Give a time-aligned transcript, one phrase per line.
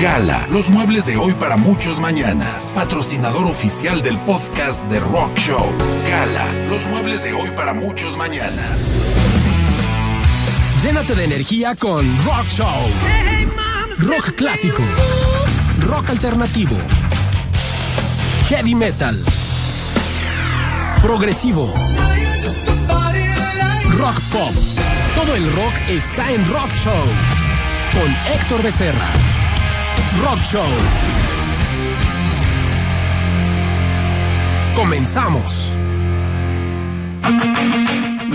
[0.00, 2.72] Gala, los muebles de hoy para muchos mañanas.
[2.74, 5.72] Patrocinador oficial del podcast de Rock Show.
[6.10, 8.90] Gala, los muebles de hoy para muchos mañanas.
[10.82, 12.66] Llénate de energía con Rock Show.
[14.00, 14.82] Rock clásico.
[15.80, 16.76] Rock alternativo.
[18.50, 19.24] Heavy metal.
[21.00, 21.72] Progresivo.
[23.96, 24.52] Rock pop.
[25.14, 27.04] Todo el rock está en Rock Show.
[27.94, 29.10] Con Héctor Becerra.
[30.22, 30.64] Rock Show.
[34.74, 35.72] Comenzamos.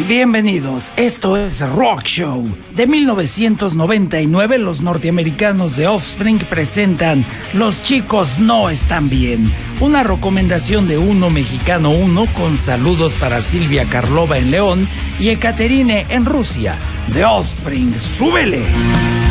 [0.07, 2.55] Bienvenidos, esto es Rock Show.
[2.75, 10.97] De 1999 los norteamericanos de Offspring presentan Los chicos no están bien, una recomendación de
[10.97, 14.87] uno mexicano uno con saludos para Silvia Karlova en León
[15.19, 16.75] y Ekaterine en Rusia.
[17.07, 19.30] De Offspring, súbele.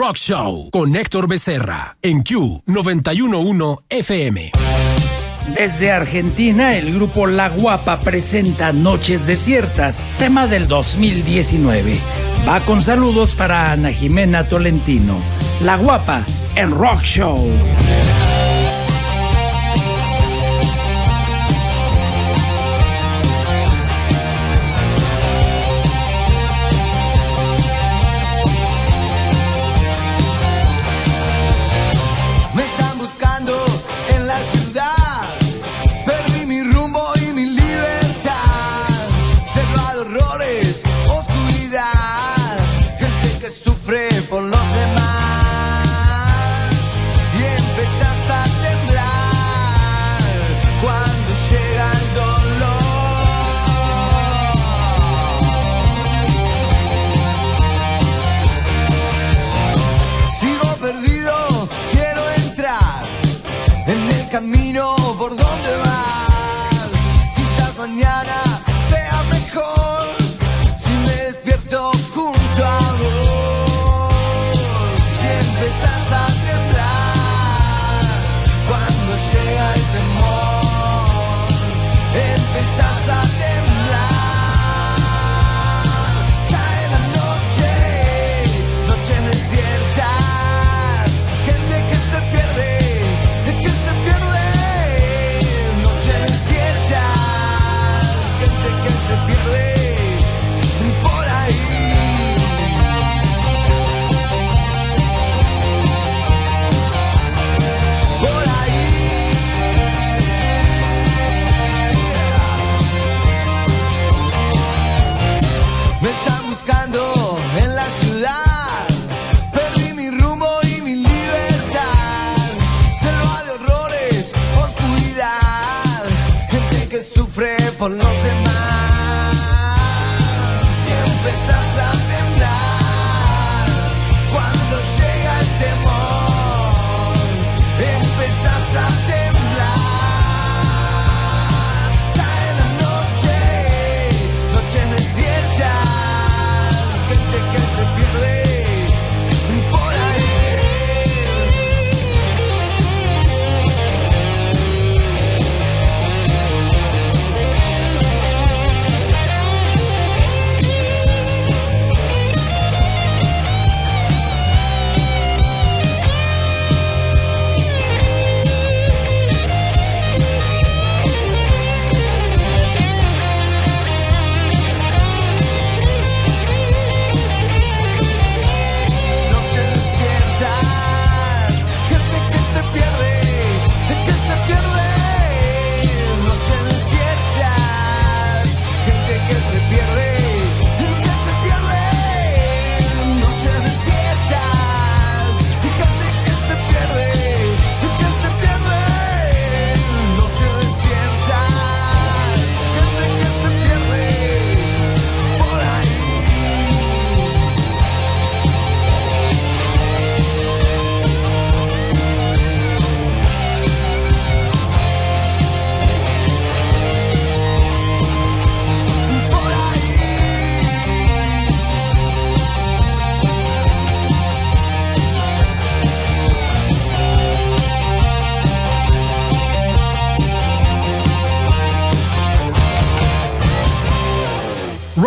[0.00, 4.52] Rock Show con Héctor Becerra en Q 911 FM.
[5.56, 11.98] Desde Argentina, el grupo La Guapa presenta Noches Desiertas, tema del 2019.
[12.48, 15.18] Va con saludos para Ana Jimena Tolentino.
[15.62, 17.50] La Guapa en Rock Show.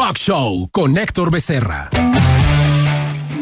[0.10, 1.90] Show con Héctor Becerra.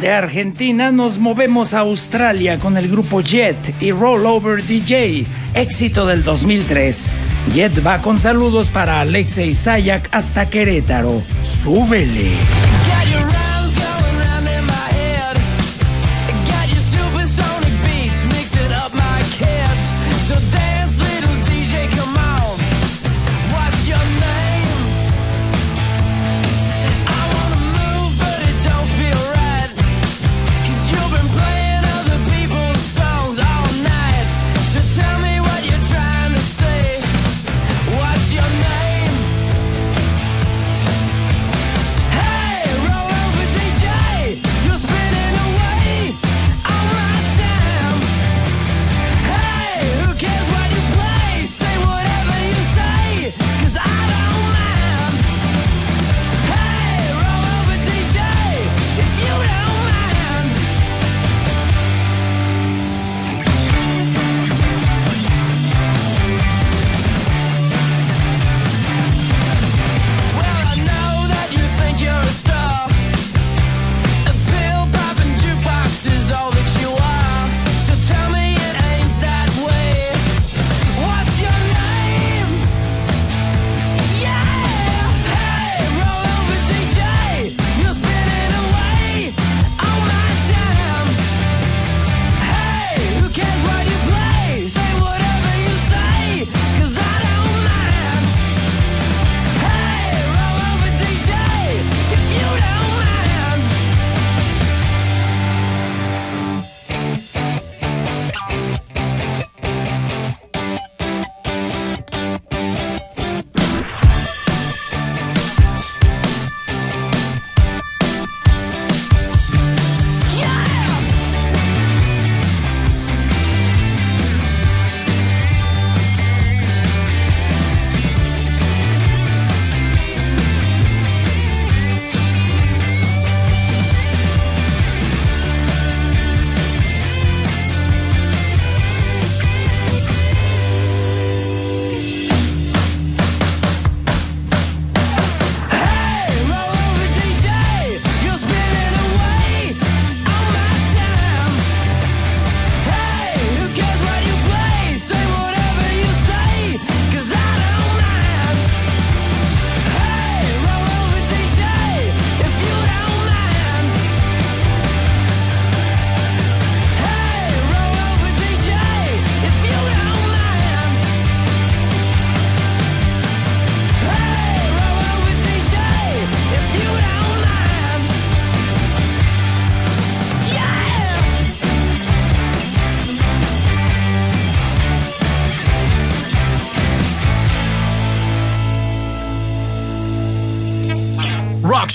[0.01, 6.23] De Argentina nos movemos a Australia con el grupo Jet y Rollover DJ, éxito del
[6.23, 7.11] 2003.
[7.53, 11.21] Jet va con saludos para Alexei Sayak hasta Querétaro.
[11.43, 12.33] ¡Súbele!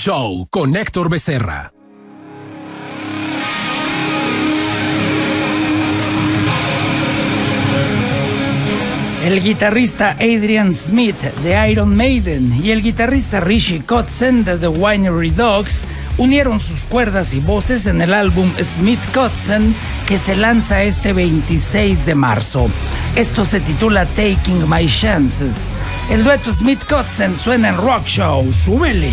[0.05, 1.73] Show con Héctor Becerra.
[9.25, 15.31] El guitarrista Adrian Smith de Iron Maiden y el guitarrista Rishi Kotzen de The Winery
[15.31, 15.87] Dogs
[16.19, 19.75] unieron sus cuerdas y voces en el álbum Smith Kotzen
[20.07, 22.71] que se lanza este 26 de marzo.
[23.17, 25.71] Esto se titula Taking My Chances.
[26.11, 28.53] El dueto Smith Kotzen suena en Rock Show.
[28.53, 29.13] ¡Súbele!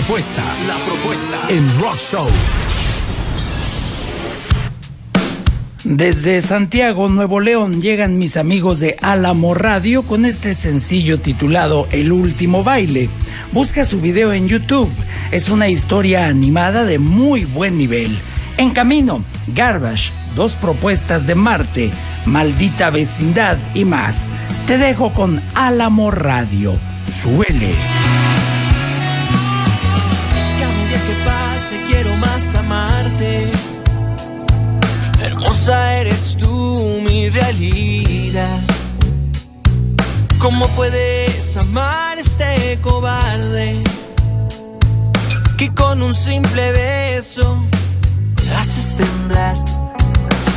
[0.00, 2.28] Propuesta, la propuesta en Rock Show.
[5.84, 12.12] Desde Santiago, Nuevo León, llegan mis amigos de Álamo Radio con este sencillo titulado El
[12.12, 13.08] último baile.
[13.52, 14.90] Busca su video en YouTube.
[15.30, 18.18] Es una historia animada de muy buen nivel.
[18.58, 19.24] En camino,
[19.54, 21.90] Garbage, dos propuestas de Marte,
[22.26, 24.30] Maldita Vecindad y más.
[24.66, 26.74] Te dejo con Álamo Radio.
[27.22, 27.95] Suele.
[35.22, 38.60] Hermosa eres tú, mi realidad.
[40.38, 43.82] ¿Cómo puedes amar este cobarde?
[45.56, 47.56] Que con un simple beso
[48.58, 49.56] haces temblar.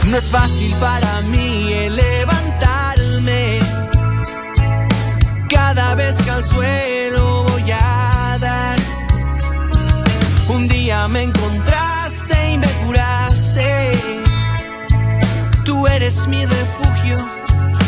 [0.08, 3.60] No es fácil para mí levantarme.
[5.50, 8.78] Cada vez que al suelo voy a dar.
[10.50, 11.89] Un día me encontraste y
[12.60, 13.92] me curaste.
[15.66, 17.18] Tú eres mi refugio,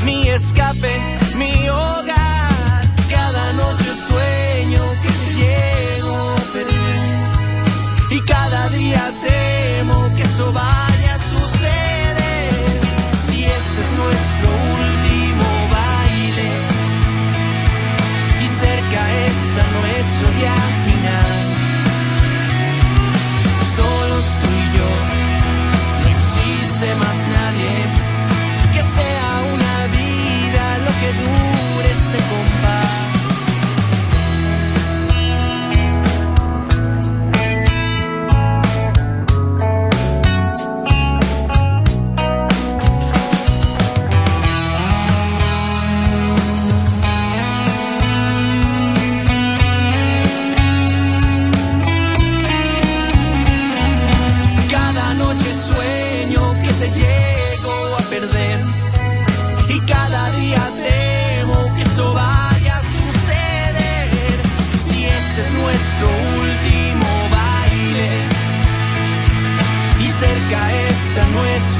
[0.05, 0.93] mi escape,
[1.37, 2.81] mi hogar.
[3.09, 6.41] Cada noche sueño que te llego a.
[8.11, 12.81] Y cada día temo que eso vaya a suceder.
[13.15, 14.49] Si este es nuestro
[14.79, 16.49] último baile
[18.43, 20.70] y cerca está nuestro día
[31.01, 32.50] que dure este compás.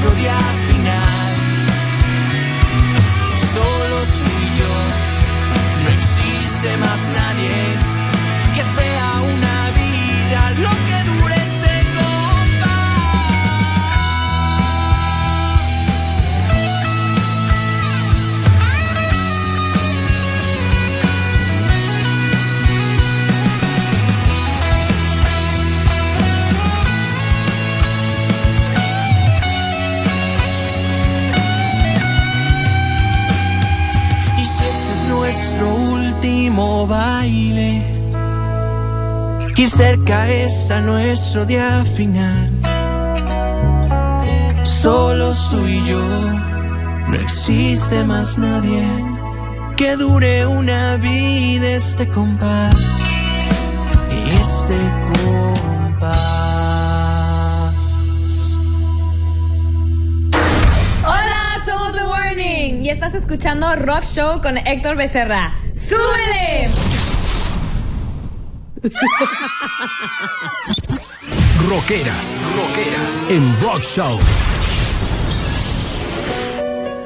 [0.02, 0.61] Nuestro
[39.76, 42.50] cerca está nuestro día final,
[44.64, 46.04] solos tú y yo,
[47.08, 48.84] no existe más nadie
[49.78, 53.00] que dure una vida este compás,
[54.38, 54.76] este
[55.24, 56.12] compás.
[61.02, 65.54] Hola, somos The Warning y estás escuchando Rock Show con Héctor Becerra.
[65.72, 66.68] ¡Súbele!
[71.68, 74.18] Rockeras, rockeras en Rock Show.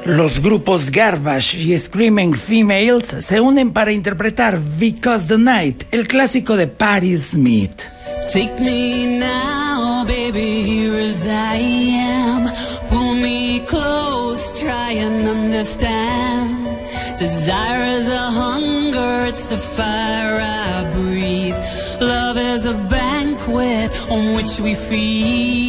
[0.05, 6.55] Los grupos Garbage y Screaming Females se unen para interpretar Because the Night, el clásico
[6.55, 7.83] de Patti Smith.
[8.33, 11.59] Take me now, baby, here as I
[11.93, 12.49] am.
[12.89, 16.67] Pull me close, try and understand.
[17.19, 20.76] Desire is a hunger, it's the fire I
[23.57, 25.66] banquet on which we feed.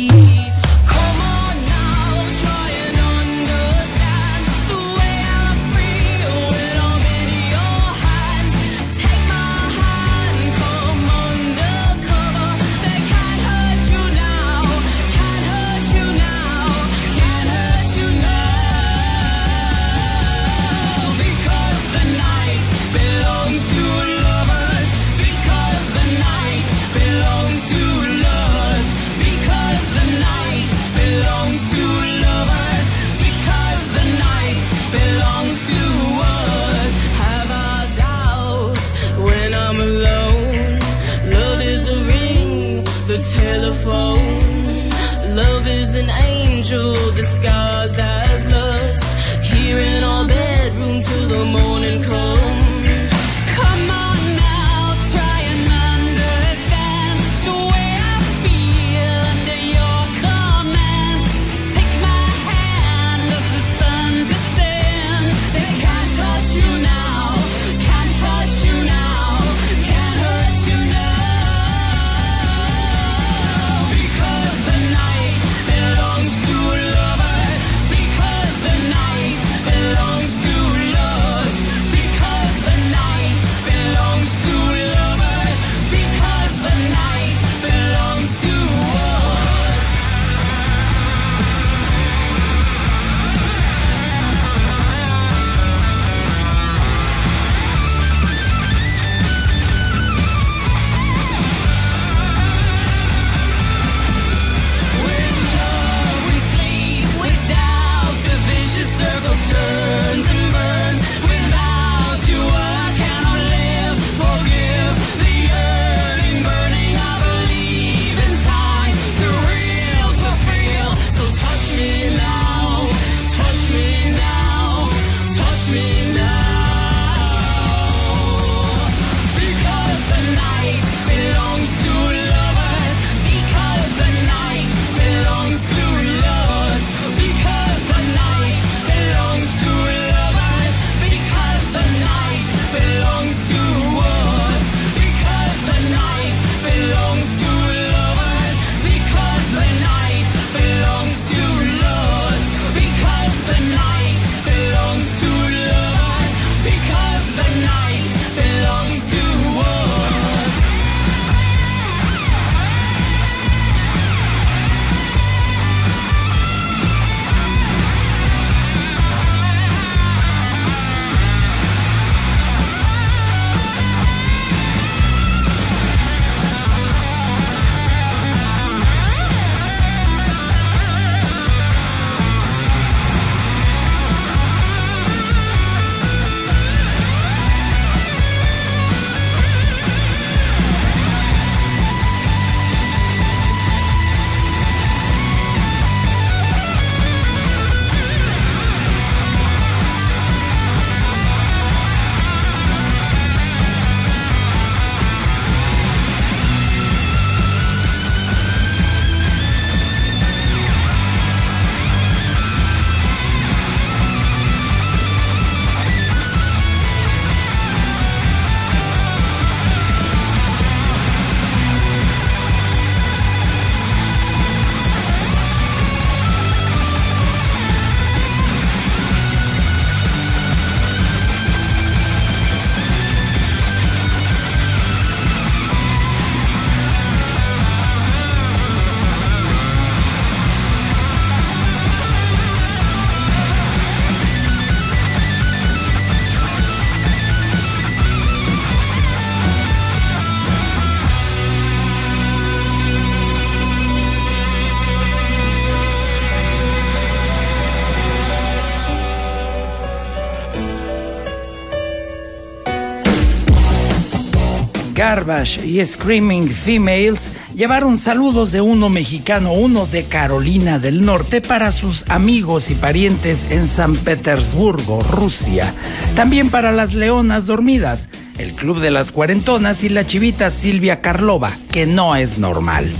[265.09, 271.73] Garbage y Screaming Females llevaron saludos de uno mexicano, uno de Carolina del Norte para
[271.73, 275.73] sus amigos y parientes en San Petersburgo, Rusia.
[276.15, 281.53] También para las Leonas Dormidas, el Club de las Cuarentonas y la chivita Silvia Karlova,
[281.73, 282.93] que no es normal.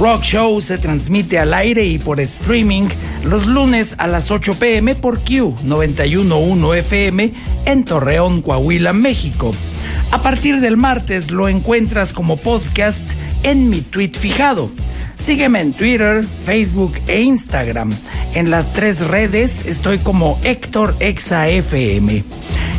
[0.00, 2.84] Rock Show se transmite al aire y por streaming
[3.24, 7.32] los lunes a las 8 pm por Q 911 FM
[7.64, 9.52] en Torreón, Coahuila, México.
[10.12, 13.02] A partir del martes lo encuentras como podcast
[13.44, 14.70] en mi tweet fijado.
[15.16, 17.90] Sígueme en Twitter, Facebook e Instagram.
[18.34, 22.24] En las tres redes estoy como Héctor ExaFM.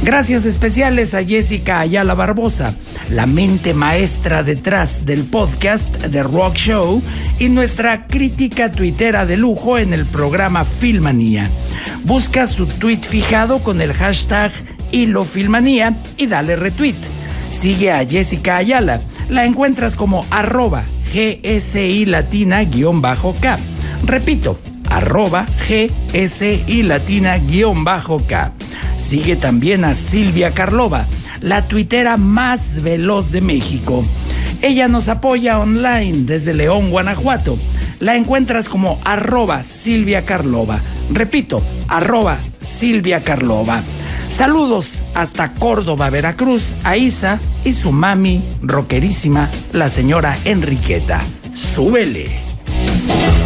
[0.03, 2.75] Gracias especiales a Jessica Ayala Barbosa,
[3.09, 7.01] la mente maestra detrás del podcast de Rock Show
[7.39, 11.49] y nuestra crítica tuitera de lujo en el programa Filmanía.
[12.03, 14.51] Busca su tweet fijado con el hashtag
[14.91, 17.22] HiloFilmanía y dale retweet.
[17.53, 18.99] Sigue a Jessica Ayala.
[19.29, 23.57] La encuentras como arroba GSI Latina-K.
[24.05, 28.51] Repito, arroba GSI Latina-K.
[28.97, 31.07] Sigue también a Silvia Karlova,
[31.41, 34.03] la tuitera más veloz de México.
[34.61, 37.57] Ella nos apoya online desde León, Guanajuato.
[37.99, 40.79] La encuentras como arroba Silvia Karlova.
[41.11, 43.83] Repito, arroba Silvia Karlova.
[44.33, 51.21] Saludos hasta Córdoba, Veracruz, a Isa y su mami rockerísima, la señora Enriqueta.
[51.53, 52.31] Súbele.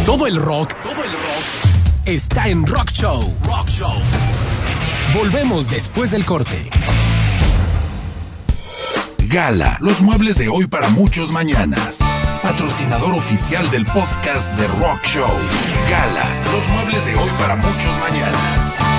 [0.06, 3.36] Todo el rock, todo el rock está en Rock Show.
[3.44, 3.92] Rock Show.
[5.12, 6.70] Volvemos después del corte.
[9.26, 11.98] Gala, los muebles de hoy para muchos mañanas.
[12.42, 15.28] Patrocinador oficial del podcast de Rock Show.
[15.90, 18.97] Gala, los muebles de hoy para muchos mañanas.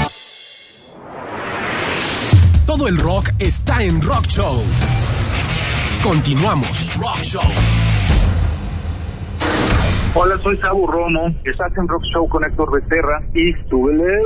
[2.70, 4.64] Todo el rock está en Rock Show.
[6.04, 6.92] Continuamos.
[6.98, 7.42] Rock Show.
[10.14, 11.34] Hola, soy Sabu Romo.
[11.46, 14.20] Estás en Rock Show con Héctor Becerra y súbele.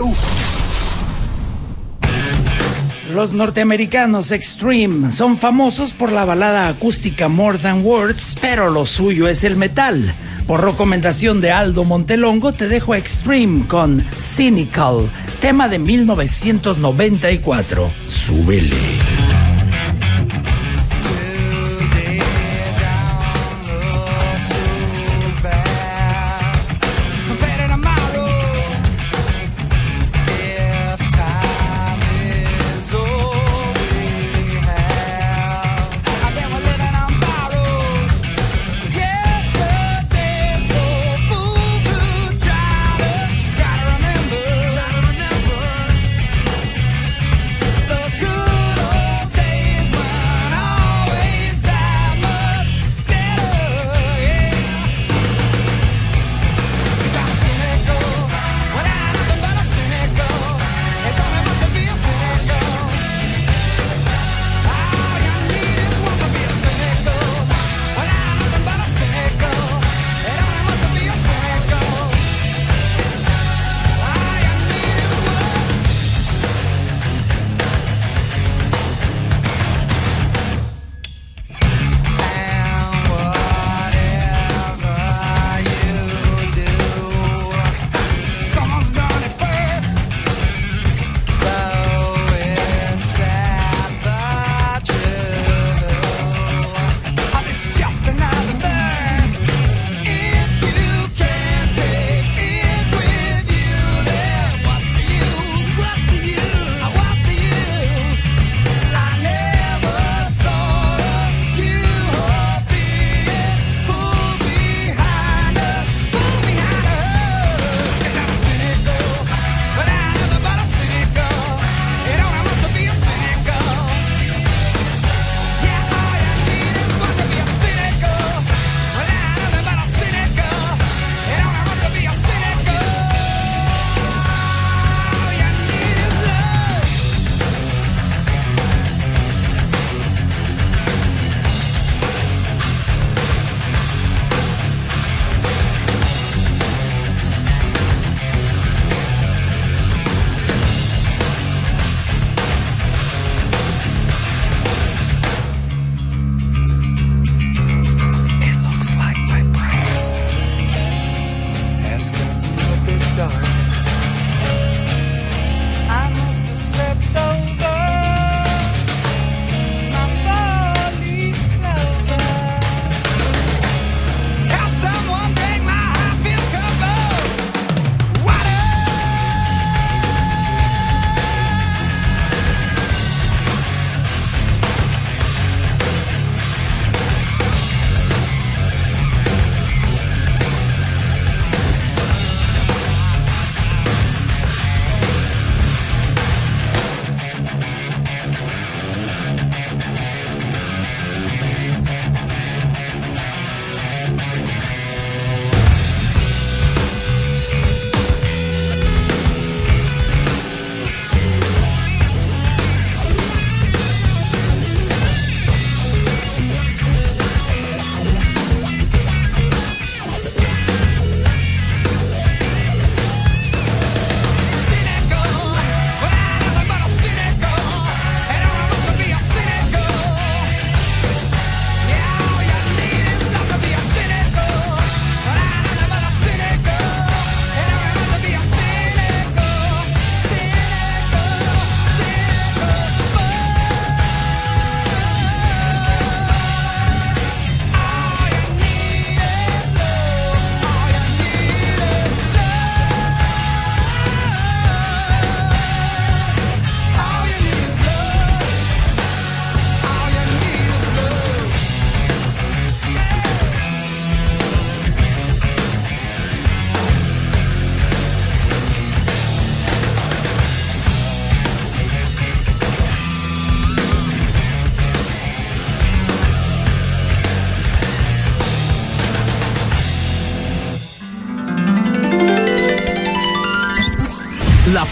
[3.13, 9.29] Los norteamericanos Extreme son famosos por la balada acústica More Than Words, pero lo suyo
[9.29, 10.13] es el metal.
[10.45, 15.07] Por recomendación de Aldo Montelongo te dejo Extreme con Cynical,
[15.43, 17.91] tema de 1994.
[18.07, 19.22] Súbele.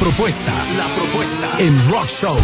[0.02, 2.36] Propuesta, la propuesta en Rock Show.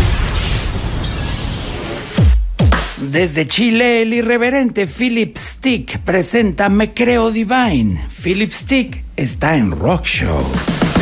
[3.10, 8.10] Desde Chile, el irreverente Philip Stick presenta Me Creo Divine.
[8.22, 10.97] Philip Stick está en Rock Show.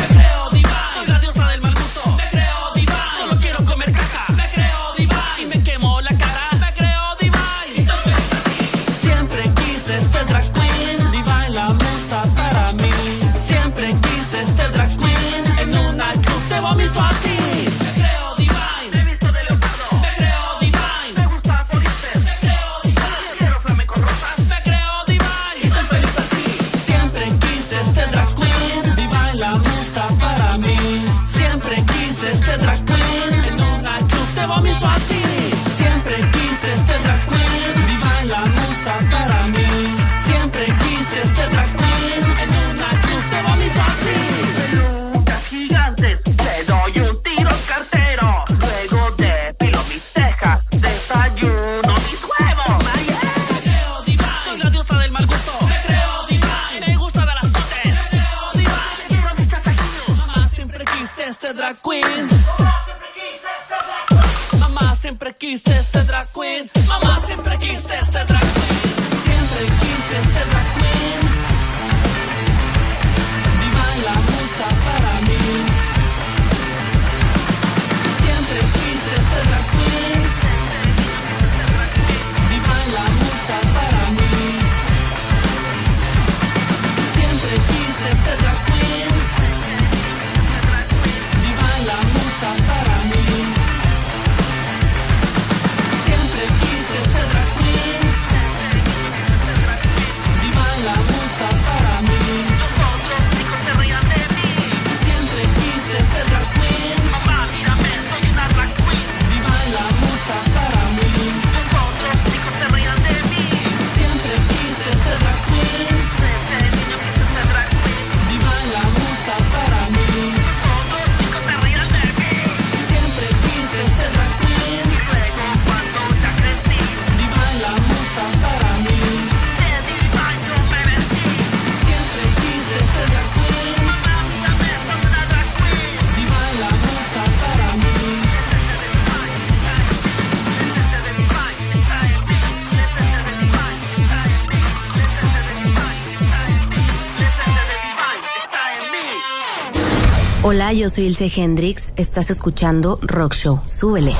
[150.56, 151.92] Hola, yo soy Ilse Hendrix.
[151.98, 153.60] Estás escuchando Rock Show.
[153.66, 154.14] Súbele.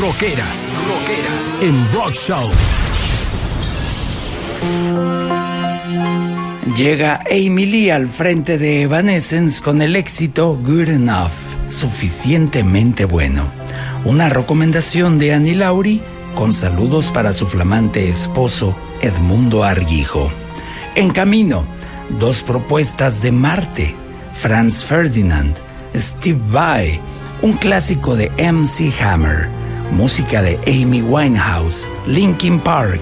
[0.00, 2.50] Rockeras, rockeras en Rock Show.
[6.74, 11.32] Llega Amy Lee al frente de Evanescence con el éxito Good Enough,
[11.68, 13.44] suficientemente bueno.
[14.06, 16.00] Una recomendación de Annie Lauri
[16.34, 20.32] con saludos para su flamante esposo Edmundo Arguijo.
[20.94, 21.64] En camino,
[22.20, 23.94] dos propuestas de Marte,
[24.34, 25.56] Franz Ferdinand,
[25.96, 27.00] Steve Vai,
[27.40, 29.48] un clásico de MC Hammer,
[29.90, 33.00] música de Amy Winehouse, Linkin Park,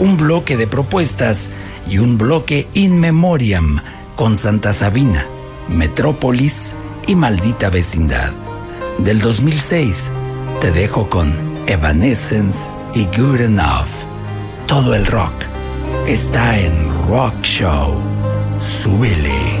[0.00, 1.48] un bloque de propuestas
[1.88, 3.80] y un bloque in memoriam
[4.16, 5.24] con Santa Sabina,
[5.68, 6.74] Metrópolis
[7.06, 8.32] y Maldita Vecindad.
[8.98, 10.10] Del 2006,
[10.60, 11.32] te dejo con
[11.68, 13.88] Evanescence y Good Enough.
[14.66, 15.32] Todo el rock
[16.08, 18.00] está en Rock Show.
[18.60, 19.59] Súbele.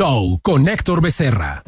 [0.00, 1.62] Show con Héctor Becerra.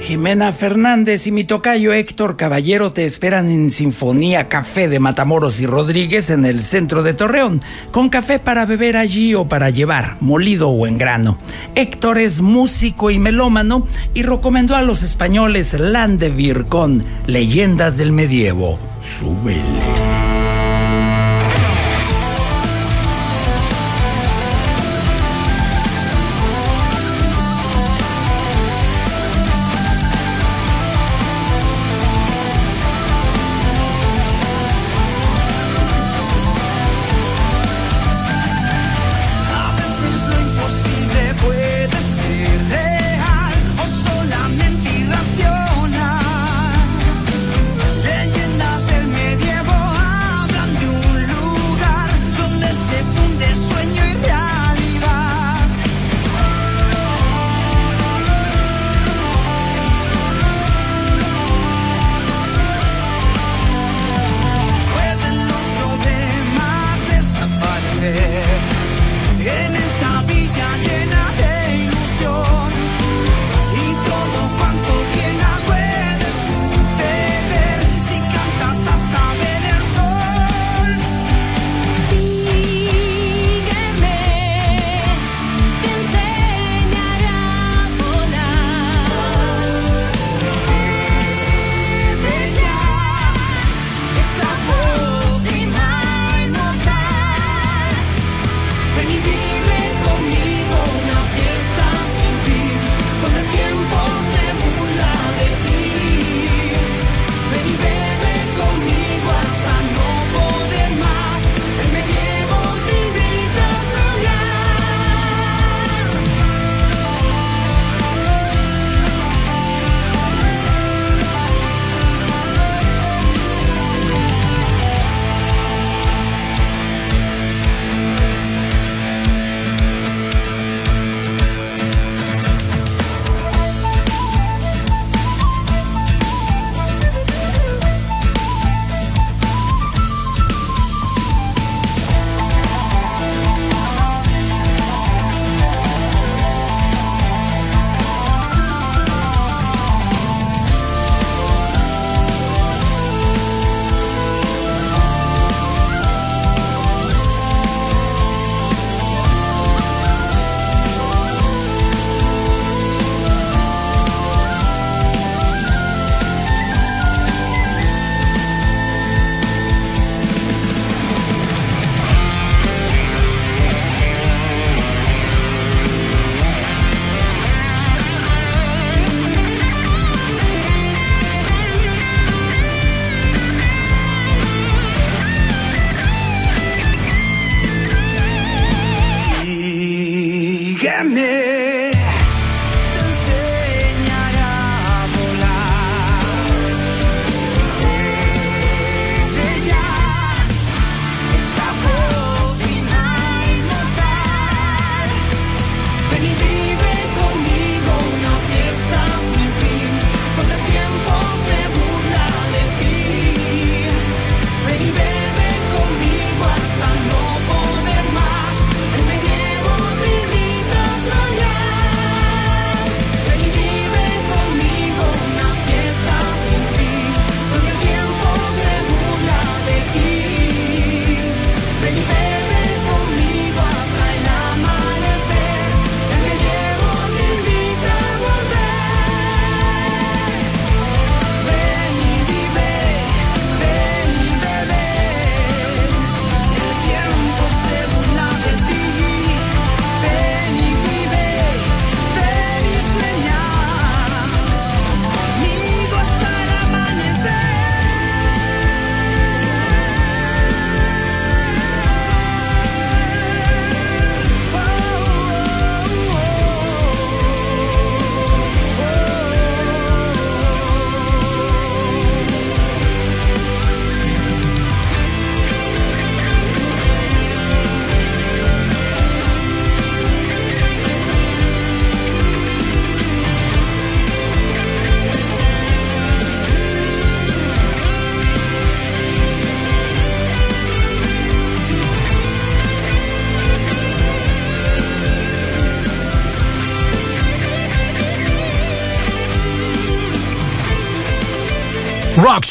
[0.00, 5.66] Jimena Fernández y mi tocayo Héctor Caballero te esperan en Sinfonía Café de Matamoros y
[5.66, 10.68] Rodríguez en el centro de Torreón, con café para beber allí o para llevar, molido
[10.68, 11.36] o en grano.
[11.74, 18.78] Héctor es músico y melómano y recomendó a los españoles Landevir con Leyendas del Medievo.
[19.00, 20.31] Súbele.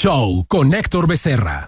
[0.01, 1.63] Show con Héctor Becerra.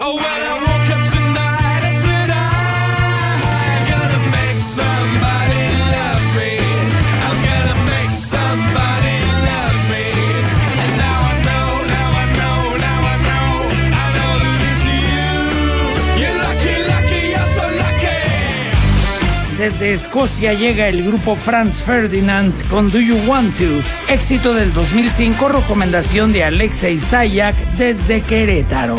[19.64, 23.64] Desde Escocia llega el grupo Franz Ferdinand con Do You Want To,
[24.12, 28.98] éxito del 2005, recomendación de Alexei Sayak desde Querétaro.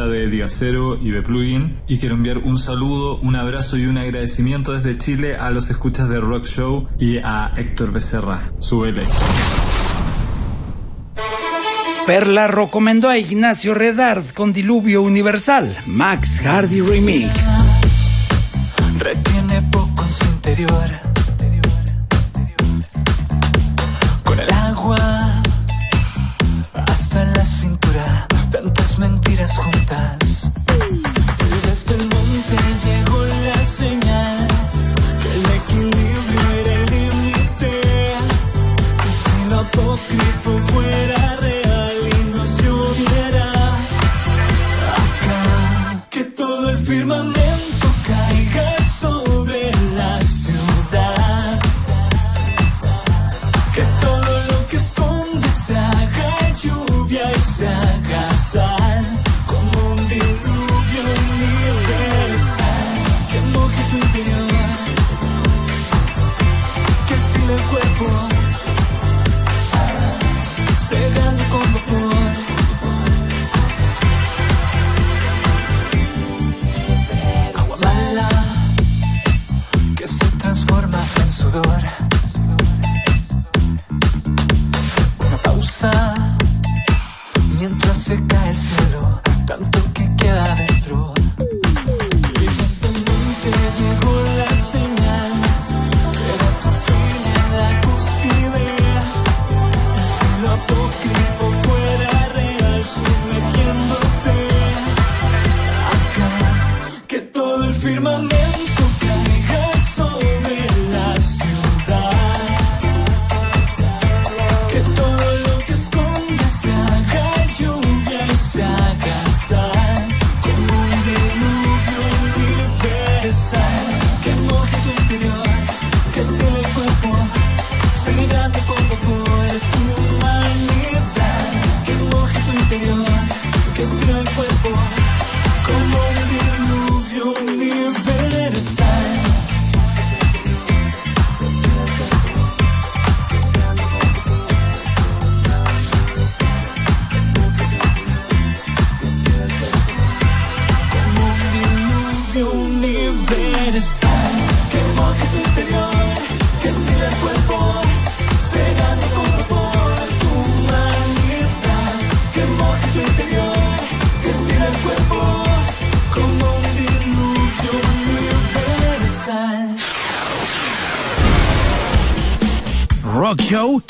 [0.00, 3.98] Vocalista de Digacero y de Plugin, y quiero enviar un saludo, un abrazo y un
[3.98, 8.52] agradecimiento desde Chile a los escuchas de Rock Show y a Héctor Becerra.
[8.58, 9.02] Súbele.
[12.06, 17.46] Perla recomendó a Ignacio Redard con Diluvio Universal, Max Hardy Remix.
[18.98, 20.90] Retiene poco en su interior.
[24.24, 25.42] Con el agua
[26.86, 28.09] hasta la cintura,
[28.98, 30.50] mentiras juntas.
[30.78, 34.48] Y desde el monte llegó la señal
[35.20, 37.80] que el equilibrio era el límite.
[39.06, 43.46] Y si lo apócrifo fuera real y nos lloviera
[45.04, 47.39] acá, que todo el firmamento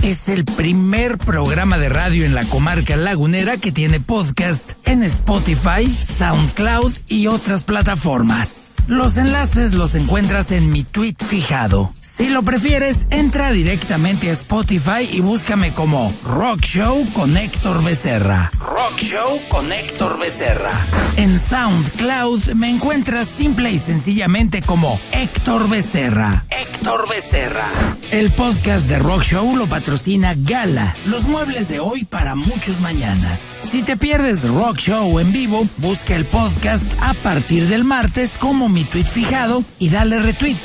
[0.03, 5.99] Es el primer programa de radio en la comarca lagunera que tiene podcast en Spotify,
[6.03, 8.70] SoundCloud y otras plataformas.
[8.91, 11.93] Los enlaces los encuentras en mi tweet fijado.
[12.01, 18.51] Si lo prefieres, entra directamente a Spotify y búscame como Rock Show con Héctor Becerra.
[18.59, 20.73] Rock Show con Héctor Becerra.
[21.17, 26.45] En SoundCloud me encuentras simple y sencillamente como Héctor Becerra.
[26.51, 27.69] Héctor Becerra.
[28.11, 33.55] El podcast de Rock Show lo patrocina Gala, los muebles de hoy para muchos mañanas.
[33.63, 38.69] Si te pierdes Rock Show en vivo, busca el podcast a partir del martes como
[38.69, 40.57] mi tweet fijado y dale retweet.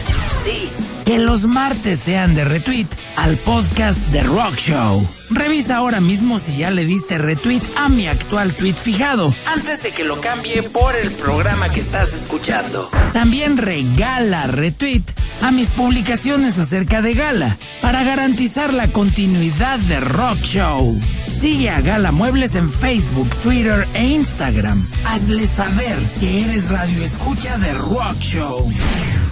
[0.43, 0.69] Sí,
[1.05, 5.07] que los martes sean de retweet al podcast de Rock Show.
[5.29, 9.91] Revisa ahora mismo si ya le diste retweet a mi actual tweet fijado, antes de
[9.91, 12.89] que lo cambie por el programa que estás escuchando.
[13.13, 15.03] También regala retweet
[15.41, 20.99] a mis publicaciones acerca de Gala, para garantizar la continuidad de Rock Show.
[21.31, 24.87] Sigue a Gala Muebles en Facebook, Twitter e Instagram.
[25.05, 28.71] Hazle saber que eres radio escucha de Rock Show.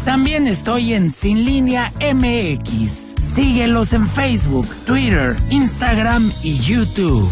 [0.06, 3.16] También estoy en Sin Línea MX.
[3.18, 7.32] Síguelos en Facebook, Twitter, Instagram y YouTube.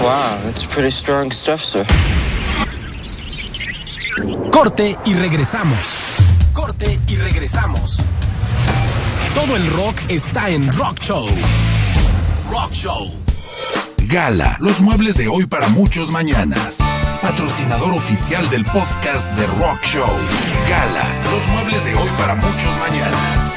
[0.00, 1.86] Wow, that's pretty strong stuff, sir.
[4.52, 5.94] Corte y regresamos.
[6.52, 7.98] Corte y regresamos.
[9.34, 11.26] Todo el rock está en Rock Show.
[12.50, 13.14] Rock Show.
[14.08, 16.78] Gala, los muebles de hoy para muchos mañanas.
[17.22, 20.08] Patrocinador oficial del podcast de Rock Show.
[20.68, 23.52] Gala, los muebles de hoy para muchos mañanas.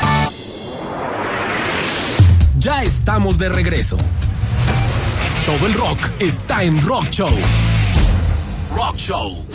[2.59, 3.95] Ya estamos de regreso.
[5.45, 7.31] Todo el rock está en Rock Show.
[8.75, 9.45] Rock Show.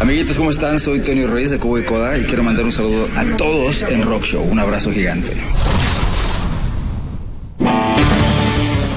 [0.00, 0.78] Amiguitos, ¿cómo están?
[0.78, 4.02] Soy Tony Reyes de Cubo y Coda y quiero mandar un saludo a todos en
[4.02, 4.42] Rock Show.
[4.44, 5.36] Un abrazo gigante.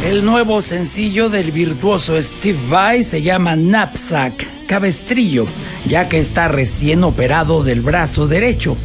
[0.10, 5.46] El nuevo sencillo del virtuoso Steve Vai se llama Knapsack, cabestrillo,
[5.88, 8.76] ya que está recién operado del brazo derecho.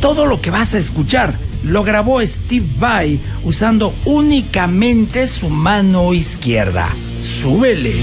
[0.00, 6.86] Todo lo que vas a escuchar lo grabó Steve Vai usando únicamente su mano izquierda.
[7.20, 7.96] ¡Súbele!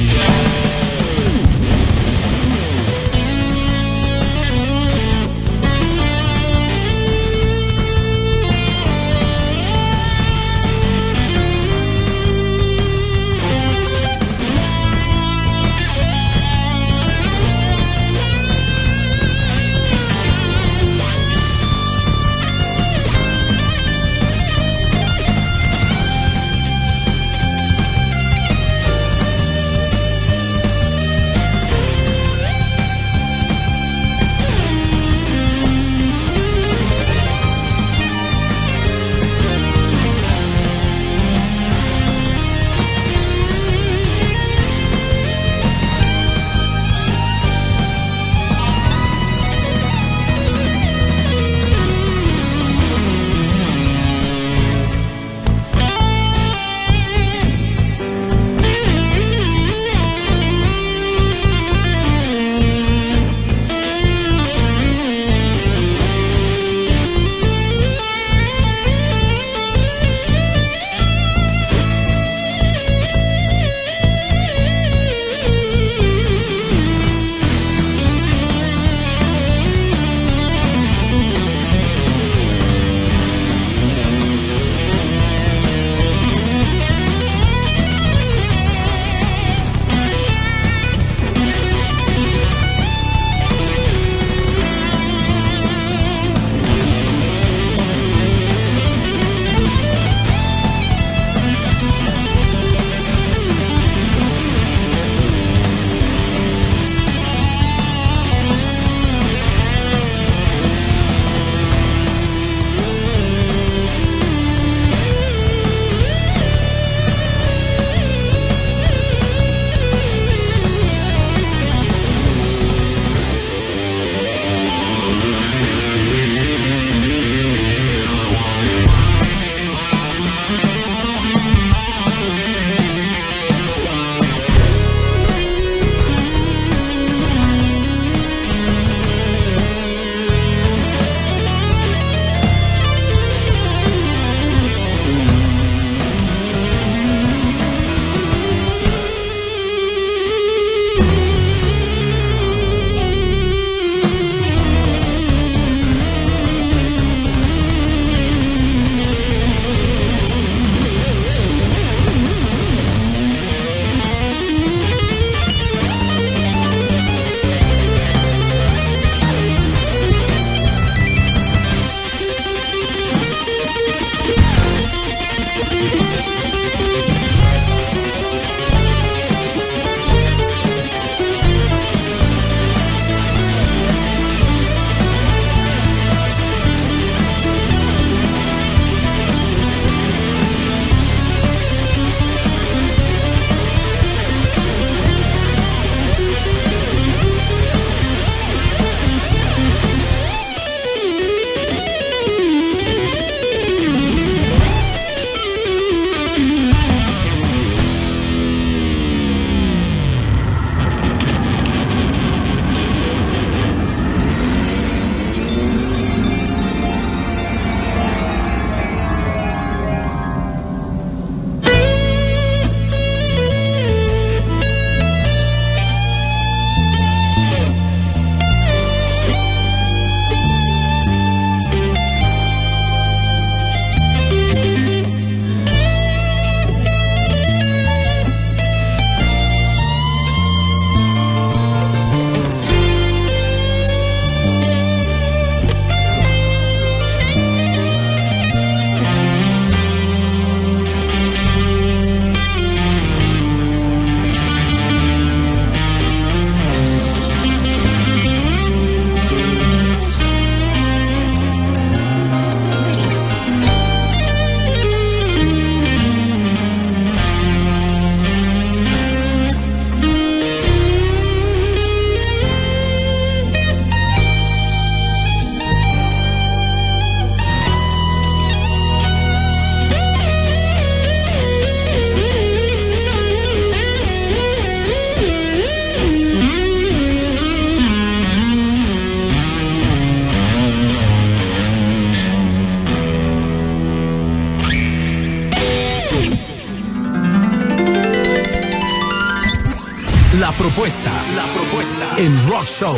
[302.17, 302.97] En Rock Show.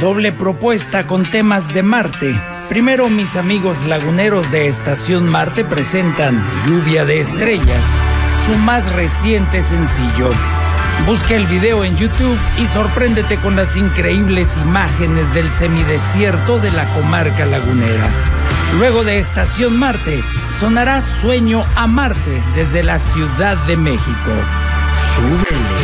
[0.00, 2.38] Doble propuesta con temas de Marte.
[2.68, 7.98] Primero mis amigos laguneros de Estación Marte presentan Lluvia de Estrellas,
[8.44, 10.28] su más reciente sencillo.
[11.06, 16.84] Busca el video en YouTube y sorpréndete con las increíbles imágenes del semidesierto de la
[16.94, 18.10] comarca lagunera.
[18.78, 20.22] Luego de Estación Marte,
[20.58, 24.32] sonará Sueño a Marte desde la Ciudad de México.
[25.14, 25.83] Súbele.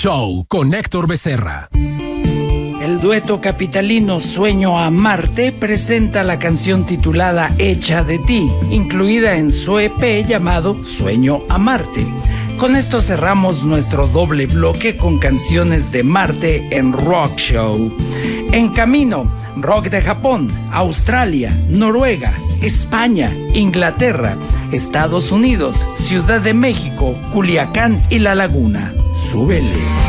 [0.00, 1.70] Show con Héctor Becerra.
[1.72, 9.50] El dueto capitalino Sueño a Marte presenta la canción titulada Hecha de ti, incluida en
[9.50, 12.06] su EP llamado Sueño a Marte.
[12.58, 17.92] Con esto cerramos nuestro doble bloque con canciones de Marte en Rock Show.
[18.52, 22.32] En camino, rock de Japón, Australia, Noruega,
[22.62, 24.36] España, Inglaterra,
[24.70, 28.94] Estados Unidos, Ciudad de México, Culiacán y La Laguna.
[29.28, 30.07] Súbele.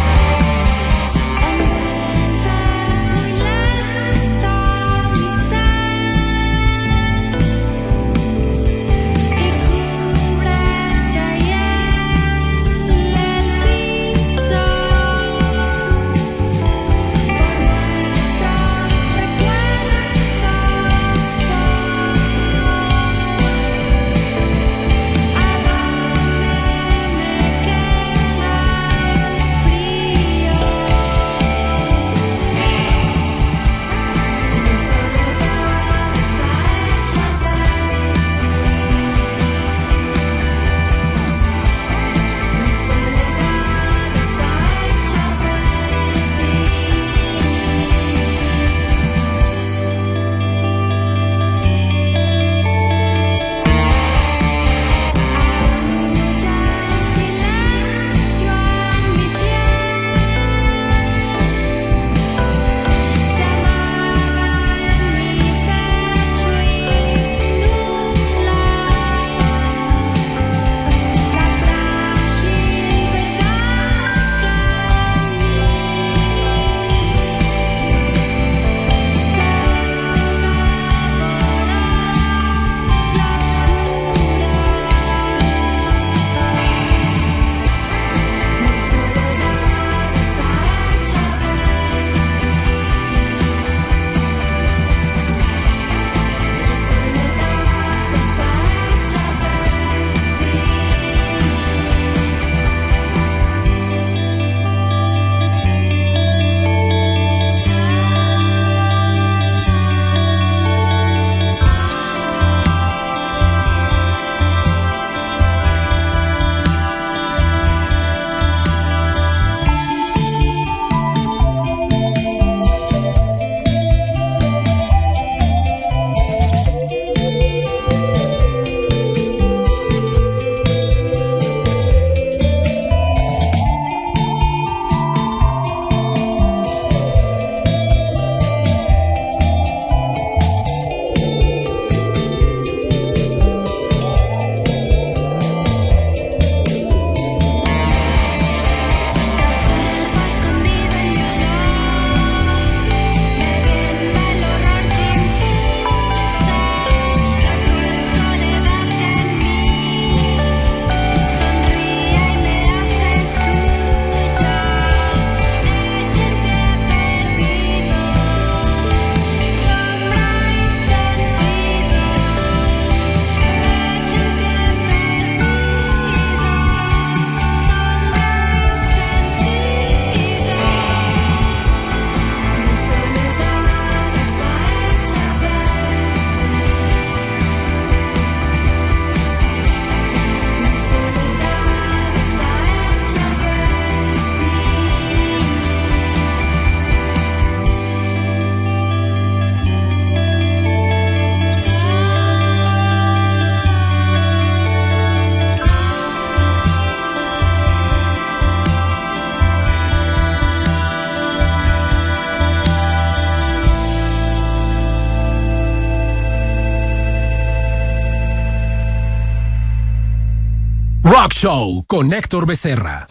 [221.41, 223.07] Show con Héctor Becerra.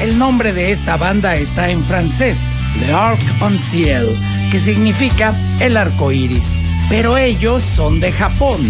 [0.00, 2.38] El nombre de esta banda está en francés,
[2.80, 4.08] Le Arc en Ciel,
[4.50, 6.56] que significa el arco iris,
[6.88, 8.60] pero ellos son de Japón.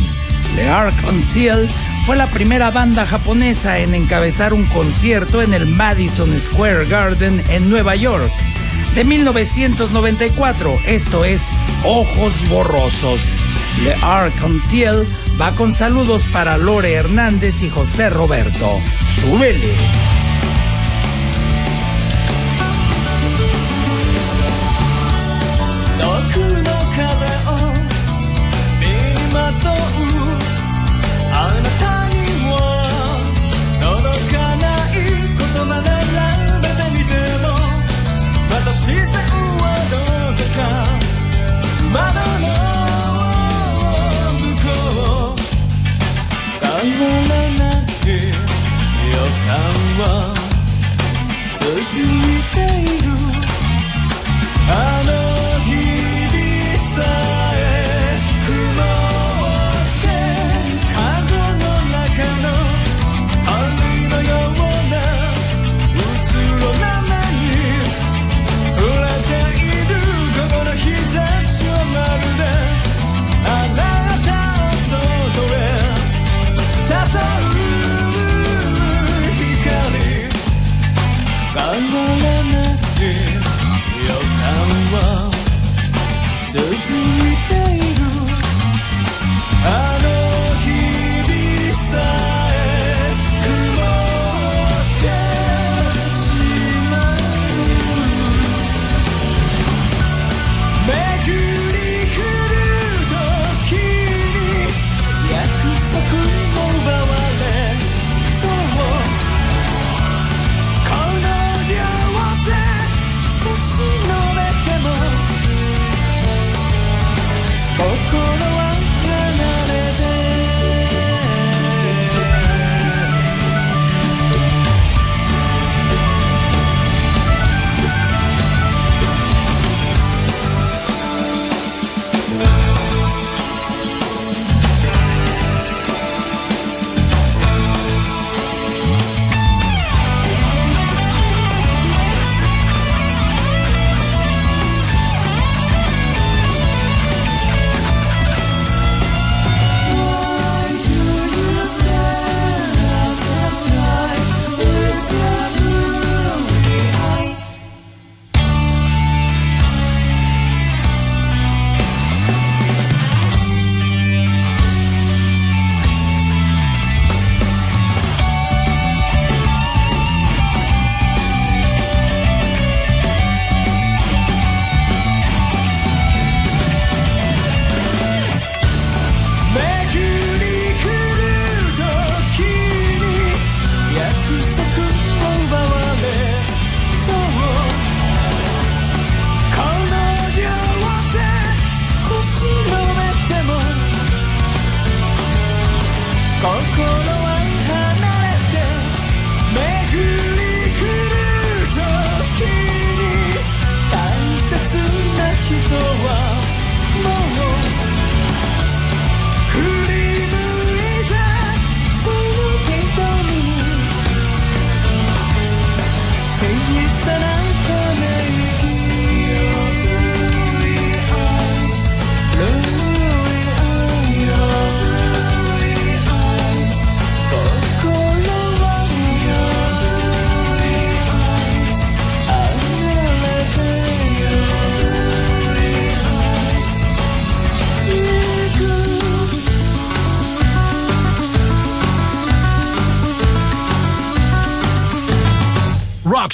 [0.57, 1.69] Le Arc en Ciel
[2.05, 7.71] fue la primera banda japonesa en encabezar un concierto en el Madison Square Garden en
[7.71, 8.33] Nueva York.
[8.97, 11.49] De 1994, esto es
[11.85, 13.37] Ojos Borrosos.
[13.85, 15.07] Le Arc en Ciel
[15.41, 18.79] va con saludos para Lore Hernández y José Roberto.
[19.21, 20.02] ¡Súbele!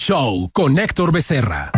[0.09, 1.71] Show con Héctor Becerra.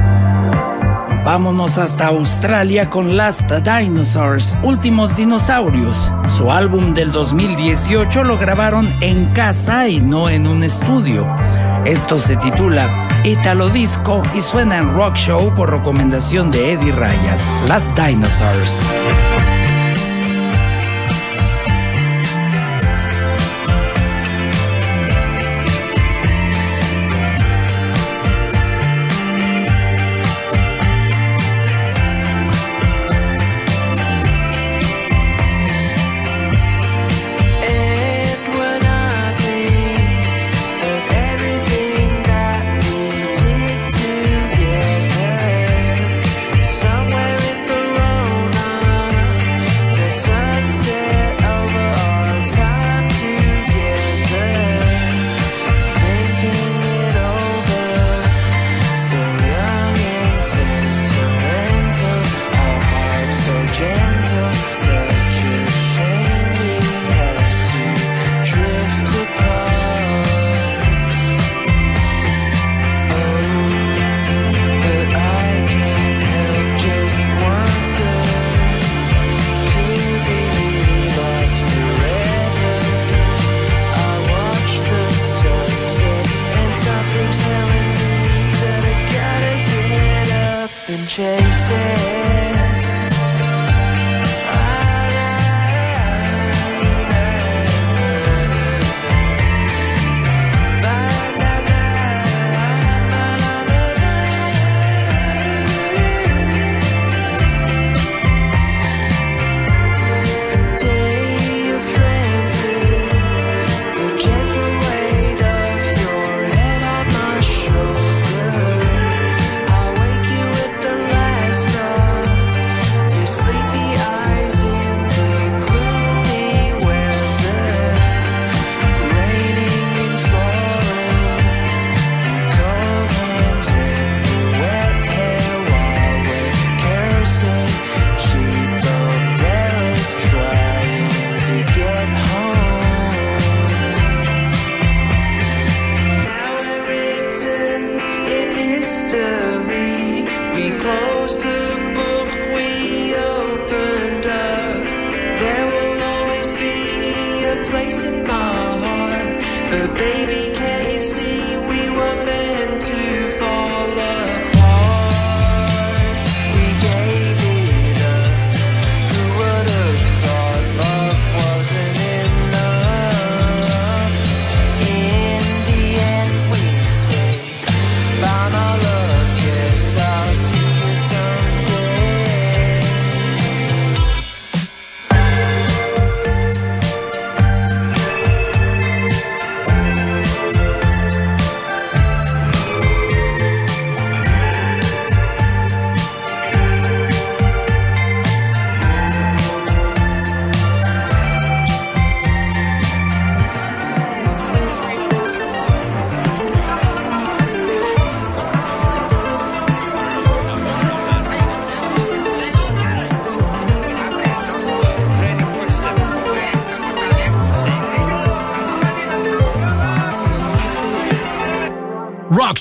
[1.24, 6.12] Vámonos hasta Australia con Last Dinosaurs, Últimos Dinosaurios.
[6.28, 11.27] Su álbum del 2018 lo grabaron en casa y no en un estudio.
[11.85, 17.51] Esto se titula Italo Disco y suena en Rock Show por recomendación de Eddie Rayas.
[17.66, 18.89] Last Dinosaurs.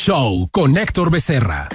[0.09, 1.69] Show con Héctor Becerra.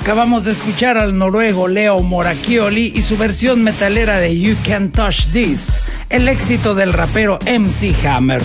[0.00, 5.26] Acabamos de escuchar al noruego Leo Moracchioli y su versión metalera de You Can Touch
[5.30, 8.42] This, el éxito del rapero MC Hammer.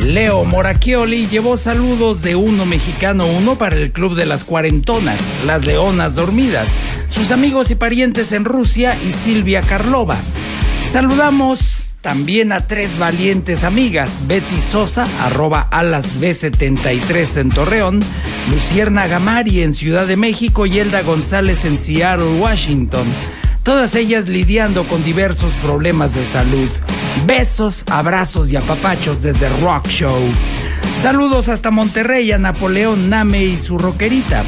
[0.00, 5.66] Leo Moracchioli llevó saludos de uno mexicano uno para el club de las cuarentonas, las
[5.66, 6.78] leonas dormidas,
[7.08, 10.16] sus amigos y parientes en Rusia y Silvia Karlova.
[10.84, 18.00] Saludamos también a tres valientes amigas, Betty Sosa, arroba alasb73 en Torreón,
[18.50, 23.06] Lucierna Gamari en Ciudad de México y Elda González en Seattle, Washington.
[23.62, 26.68] Todas ellas lidiando con diversos problemas de salud.
[27.26, 30.18] Besos, abrazos y apapachos desde Rock Show.
[30.96, 34.42] Saludos hasta Monterrey a Napoleón Name y su rockerita.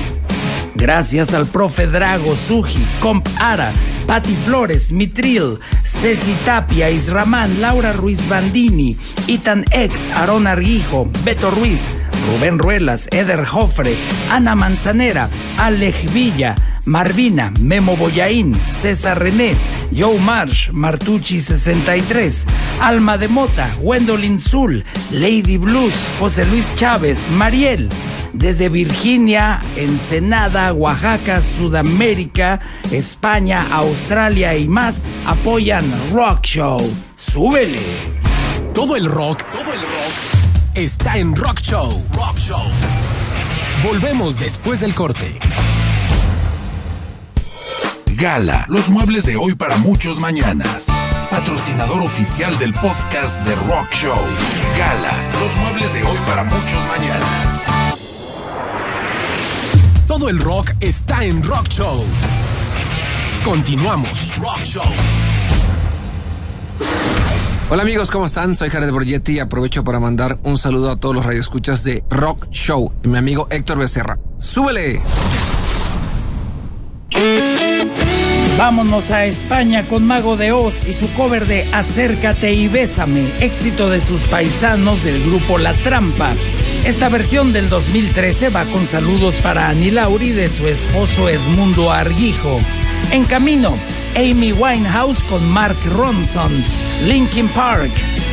[0.75, 3.71] Gracias al profe Drago, Suji, Comp Ara,
[4.07, 8.97] Patti Flores, Mitril, Ceci Tapia, Isramán, Laura Ruiz Bandini,
[9.27, 11.91] Itan Ex, Aaron Arguijo, Beto Ruiz,
[12.31, 13.97] Rubén Ruelas, Eder Jofre,
[14.31, 15.29] Ana Manzanera,
[15.59, 16.55] Alej Villa,
[16.85, 19.57] Marvina, Memo Boyaín, César René,
[19.93, 22.47] Joe Marsh, Martucci 63,
[22.81, 27.89] Alma de Mota, Gwendolyn Zul, Lady Blues, José Luis Chávez, Mariel.
[28.33, 32.61] Desde Virginia, Ensenada, Oaxaca, Sudamérica,
[32.93, 36.81] España, Australia y más apoyan Rock Show.
[37.17, 37.81] ¡Súbele!
[38.73, 39.80] Todo el rock, todo el
[40.75, 42.05] está en Rock Show.
[42.13, 42.63] Rock Show.
[43.83, 45.39] Volvemos después del corte.
[48.07, 50.87] Gala, los muebles de hoy para muchos mañanas.
[51.31, 54.19] Patrocinador oficial del podcast de Rock Show.
[54.77, 57.61] Gala, los muebles de hoy para muchos mañanas.
[60.07, 62.05] Todo el rock está en Rock Show.
[63.45, 64.33] Continuamos.
[64.37, 64.85] Rock Show.
[67.73, 68.57] Hola amigos, ¿cómo están?
[68.57, 72.49] Soy Jared Borgetti y aprovecho para mandar un saludo a todos los radioescuchas de Rock
[72.51, 74.19] Show y mi amigo Héctor Becerra.
[74.41, 75.01] ¡Súbele!
[78.59, 83.89] Vámonos a España con Mago de Oz y su cover de Acércate y Bésame, éxito
[83.89, 86.35] de sus paisanos del grupo La Trampa.
[86.85, 92.59] Esta versión del 2013 va con saludos para Annie Lauri de su esposo Edmundo Arguijo.
[93.13, 93.77] En camino,
[94.17, 96.53] Amy Winehouse con Mark Ronson,
[97.07, 97.91] Linkin Park,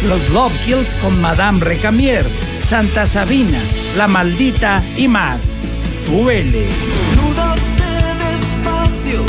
[0.08, 2.26] Los Love Kills con Madame Recamier,
[2.62, 3.60] Santa Sabina,
[3.96, 5.42] La Maldita y más.
[6.06, 6.68] Súbele.
[8.28, 9.24] Despacio,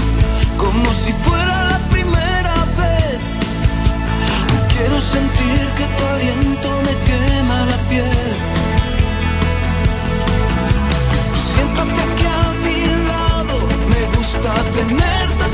[0.57, 3.21] como si fuera la primera vez.
[4.77, 8.29] Quiero sentir que tu aliento me quema la piel.
[11.53, 13.57] Siéntate aquí a mi lado,
[13.89, 15.48] me gusta tenerte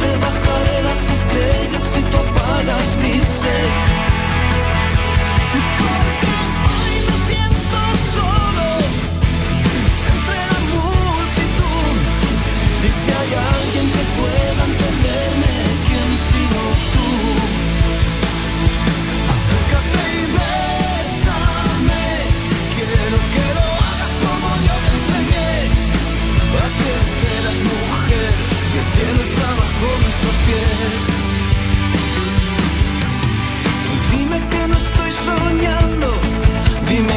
[0.00, 3.95] te bajaré las estrellas si tú apagas mi sed.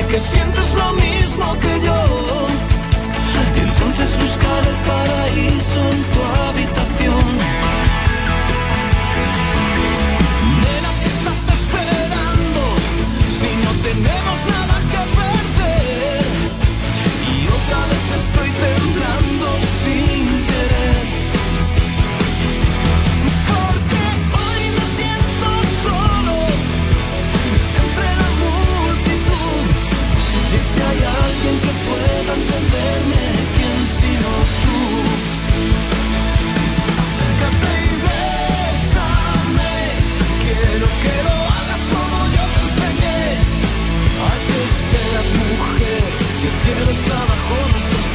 [0.10, 2.09] Que sientes lo mismo que yo.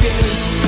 [0.05, 0.64] fingers.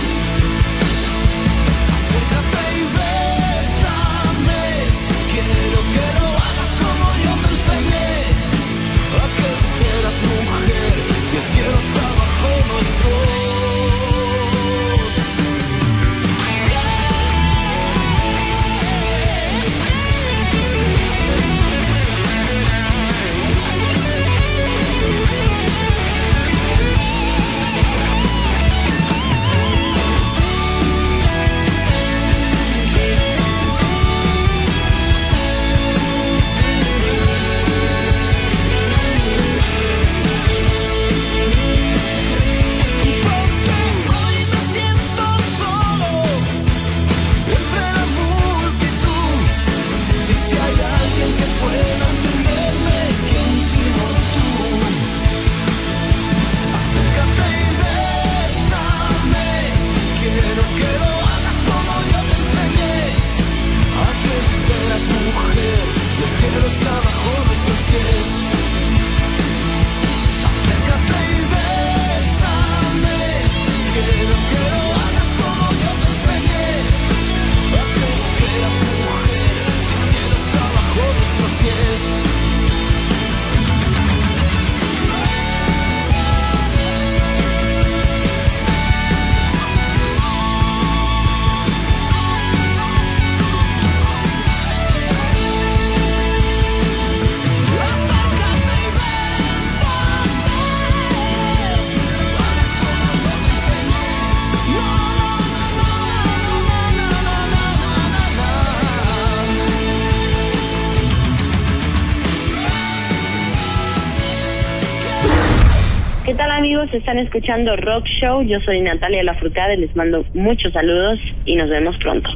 [116.98, 118.42] Están escuchando Rock Show.
[118.42, 119.78] Yo soy Natalia Lafourcade.
[119.78, 122.28] Les mando muchos saludos y nos vemos pronto.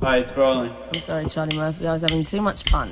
[0.00, 0.70] Hi, it's rolling.
[0.70, 1.86] I'm sorry, Charlie Murphy.
[1.86, 2.88] I was having too much fun.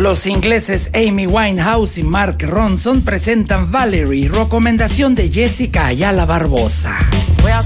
[0.00, 6.98] Los ingleses Amy Winehouse y Mark Ronson presentan Valerie, recomendación de Jessica Ayala Barbosa.
[7.42, 7.62] Well,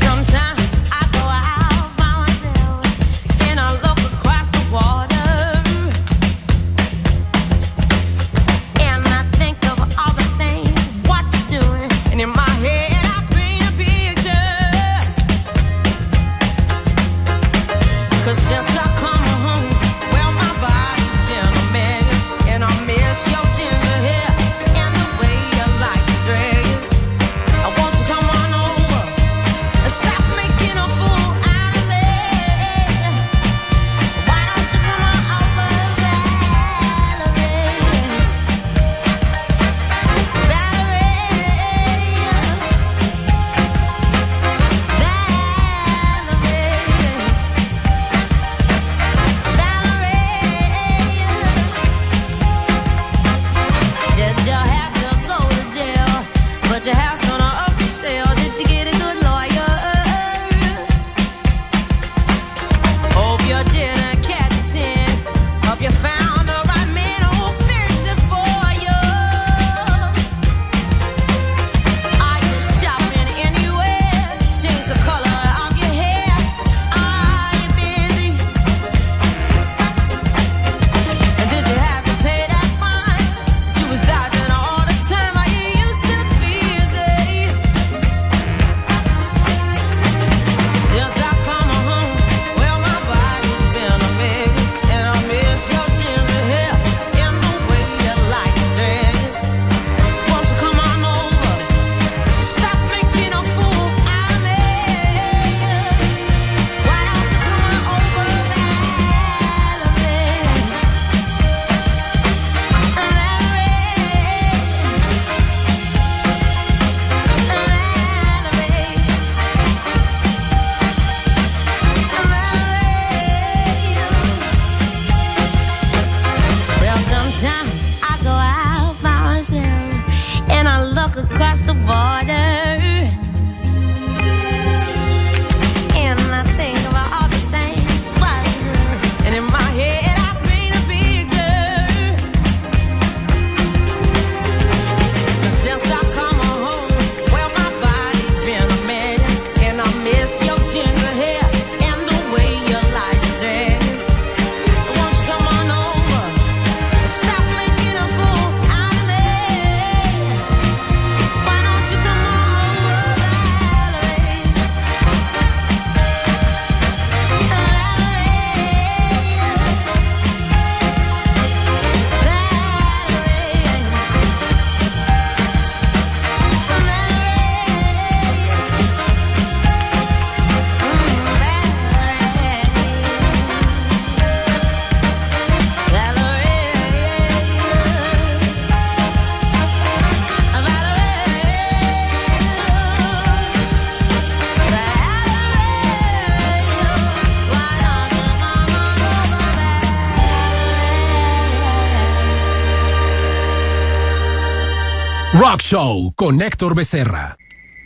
[205.70, 207.36] Show con Héctor Becerra.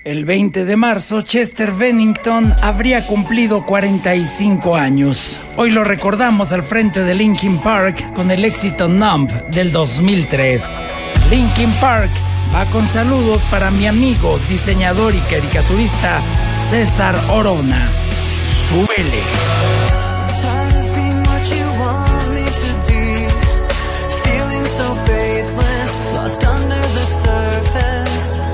[0.06, 5.38] El 20 de marzo, Chester Bennington habría cumplido 45 años.
[5.58, 10.78] Hoy lo recordamos al frente de Linkin Park con el éxito Numb del 2003.
[11.28, 12.08] Linkin Park
[12.54, 16.22] va con saludos para mi amigo, diseñador y caricaturista
[16.70, 17.86] César Orona.
[18.66, 19.20] ¡Súbele!
[27.04, 28.53] surface.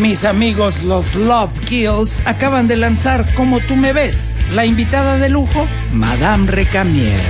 [0.00, 5.28] Mis amigos los Love Kills acaban de lanzar Como tú me ves, la invitada de
[5.28, 7.20] lujo, Madame Recamier.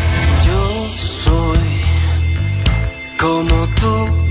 [0.47, 1.59] Yo soy
[3.19, 4.24] como tú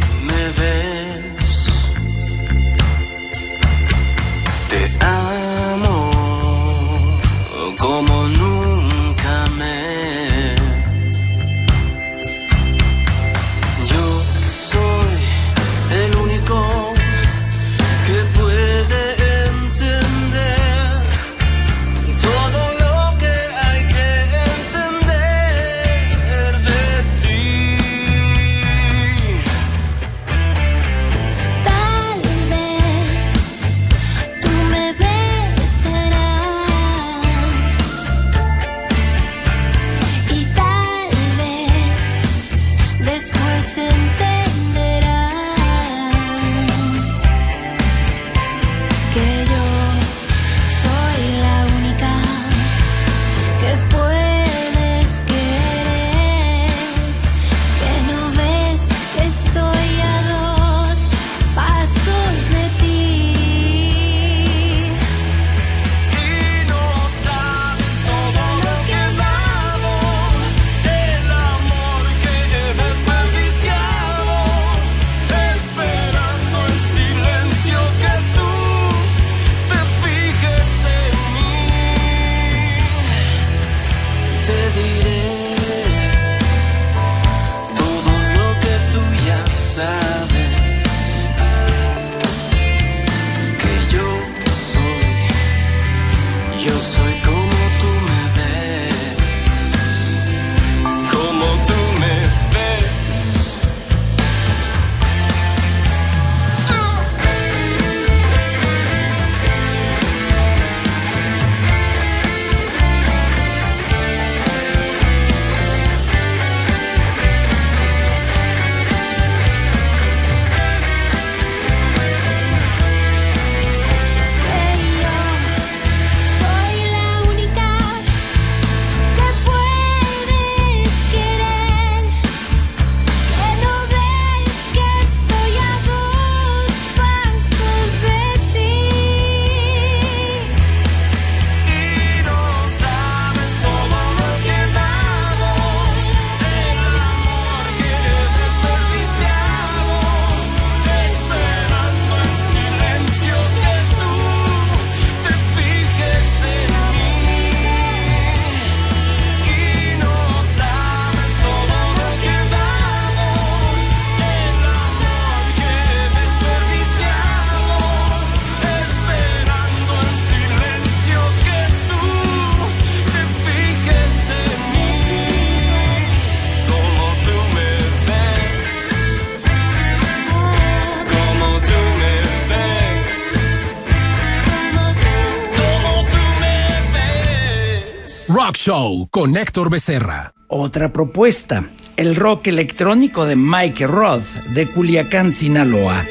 [188.66, 190.34] Show con Héctor Becerra.
[190.48, 191.68] Otra propuesta,
[191.98, 194.24] el rock electrónico de Mike Roth
[194.54, 196.08] de Culiacán, Sinaloa.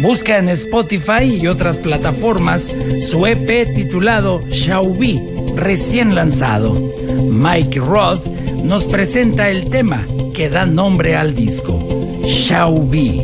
[0.00, 5.18] Busca en Spotify y otras plataformas su EP titulado Shaubi,
[5.56, 6.74] recién lanzado.
[7.22, 8.26] Mike Roth
[8.62, 11.78] nos presenta el tema que da nombre al disco,
[12.22, 13.22] Shaubi.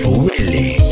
[0.00, 0.83] Súbele.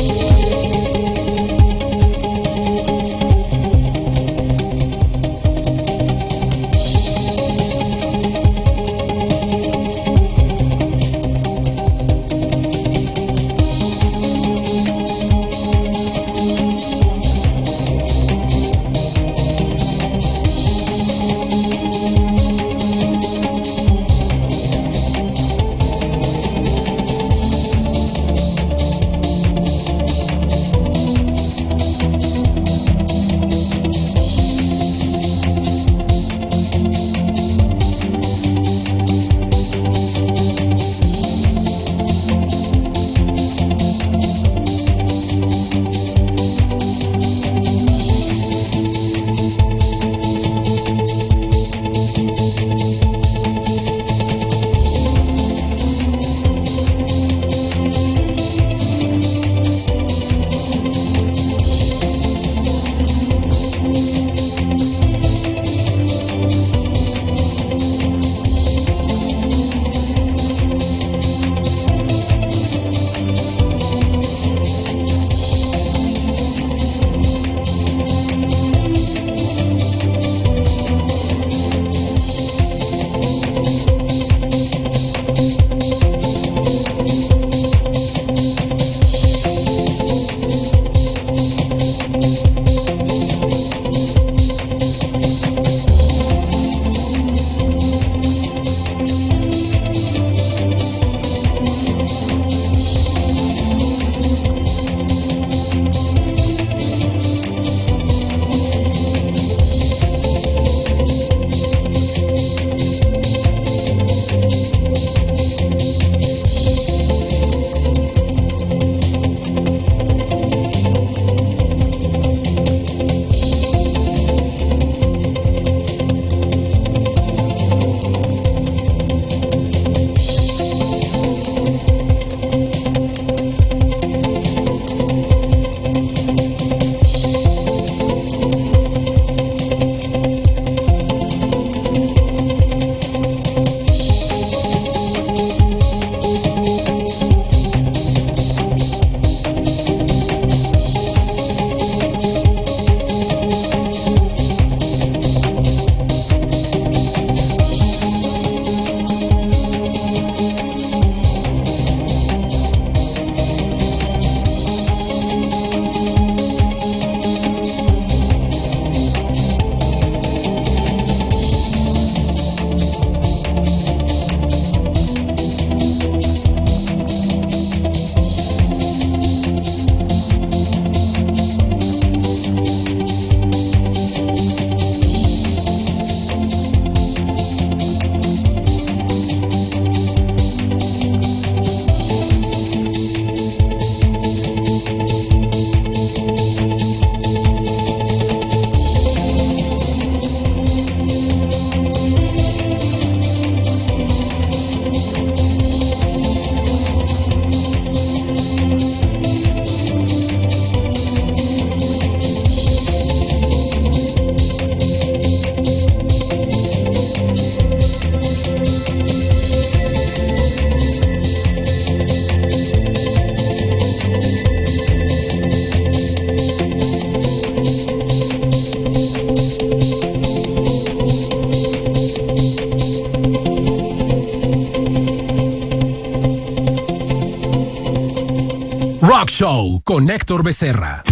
[239.83, 241.03] Con Héctor Becerra.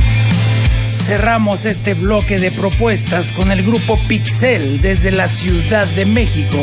[0.89, 6.55] Cerramos este bloque de propuestas con el grupo Pixel desde la Ciudad de México.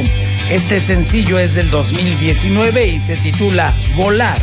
[0.48, 4.40] Este sencillo es del 2019 y se titula Volar.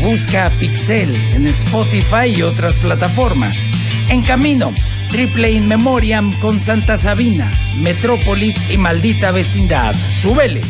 [0.00, 3.70] Busca a Pixel en Spotify y otras plataformas.
[4.08, 4.72] En camino,
[5.10, 9.94] Triple In Memoriam con Santa Sabina, Metrópolis y Maldita Vecindad.
[10.22, 10.62] Súbele.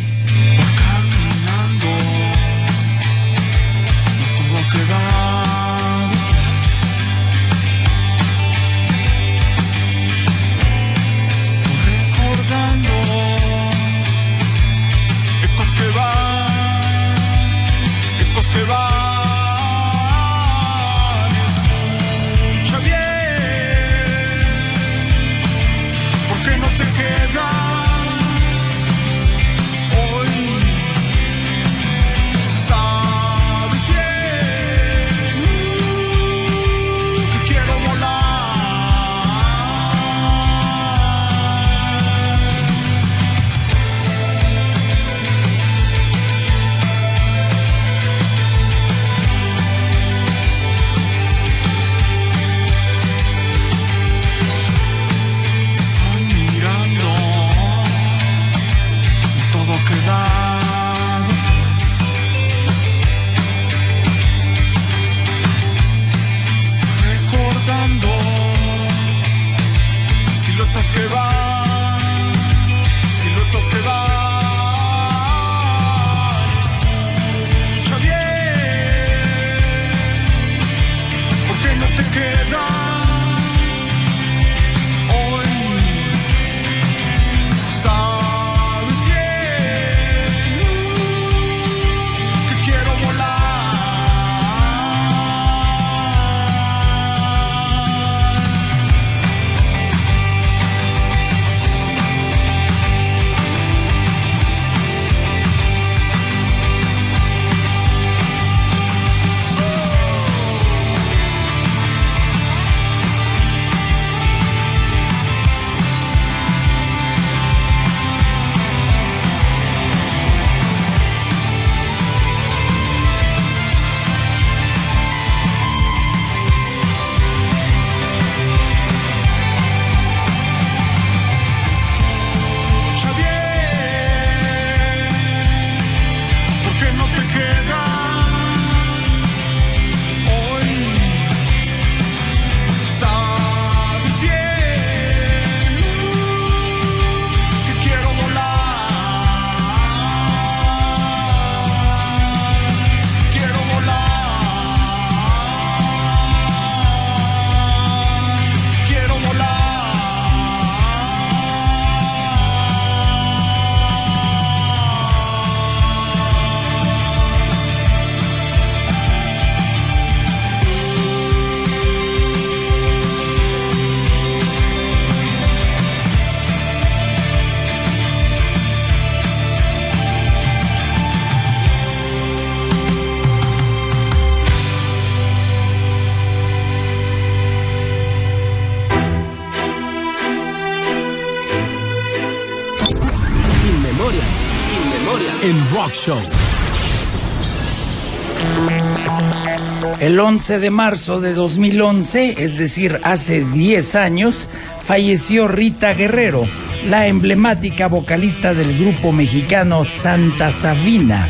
[200.00, 204.48] El 11 de marzo de 2011, es decir, hace 10 años,
[204.82, 206.46] falleció Rita Guerrero,
[206.86, 211.28] la emblemática vocalista del grupo mexicano Santa Sabina.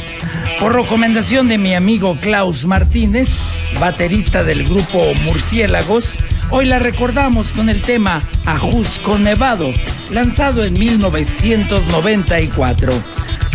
[0.58, 3.40] Por recomendación de mi amigo Klaus Martínez,
[3.78, 6.18] baterista del grupo Murciélagos,
[6.50, 9.72] hoy la recordamos con el tema Ajusco Nevado,
[10.10, 12.92] lanzado en 1994.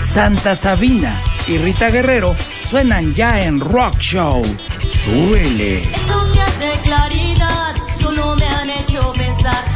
[0.02, 2.36] Santa Sabina y Rita Guerrero
[2.70, 4.44] suenan ya en Rock Show.
[4.86, 5.78] Súbele.
[5.78, 9.71] Esto se hace claridad, solo me han hecho pensar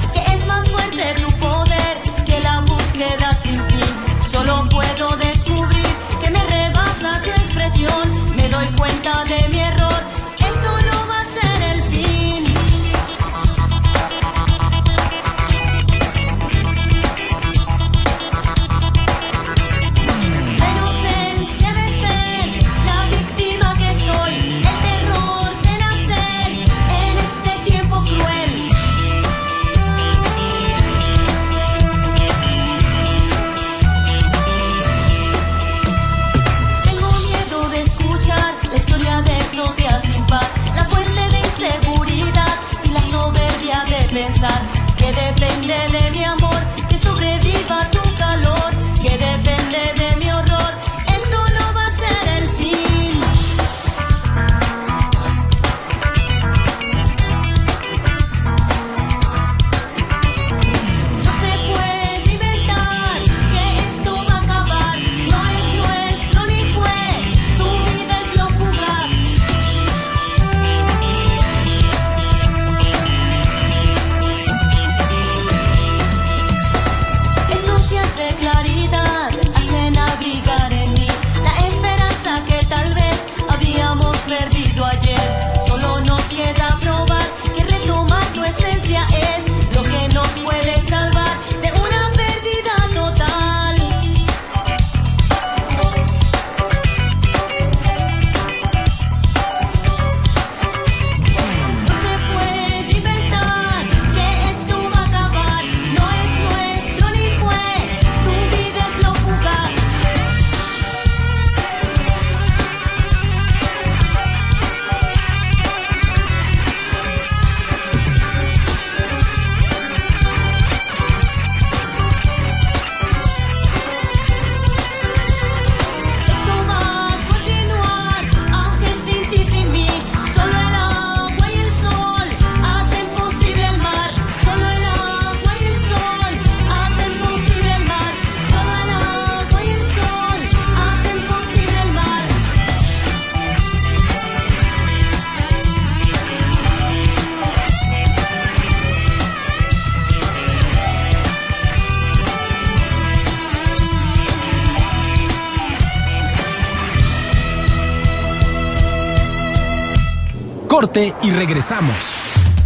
[161.47, 161.95] regresamos.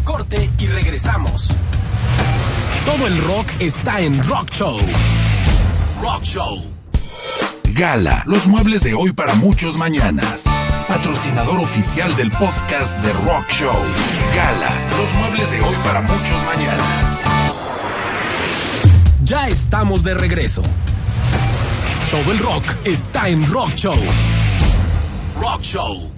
[0.06, 1.50] Corte y regresamos.
[2.86, 4.80] Todo el rock está en Rock Show.
[6.02, 6.74] Rock Show.
[7.74, 10.46] Gala, los muebles de hoy para muchos mañanas.
[10.88, 13.76] Patrocinador oficial del podcast de Rock Show.
[14.34, 17.20] Gala, los muebles de hoy para muchos mañanas.
[19.26, 20.62] Ya estamos de regreso.
[22.12, 24.02] Todo el rock está en Rock Show.
[25.38, 26.14] Rock Show.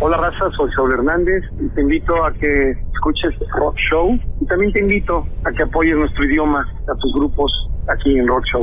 [0.00, 4.72] Hola raza, soy Saúl Hernández y te invito a que escuches Rock Show y también
[4.72, 7.50] te invito a que apoyes nuestro idioma a tus grupos
[7.88, 8.62] aquí en Rock Show.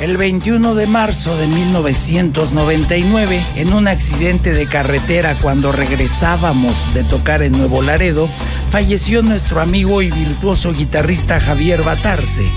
[0.00, 7.42] El 21 de marzo de 1999, en un accidente de carretera cuando regresábamos de tocar
[7.42, 8.28] en Nuevo Laredo,
[8.70, 12.48] falleció nuestro amigo y virtuoso guitarrista Javier Batarse.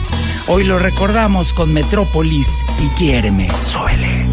[0.48, 4.33] Hoy lo recordamos con Metrópolis y Quiéreme, suele.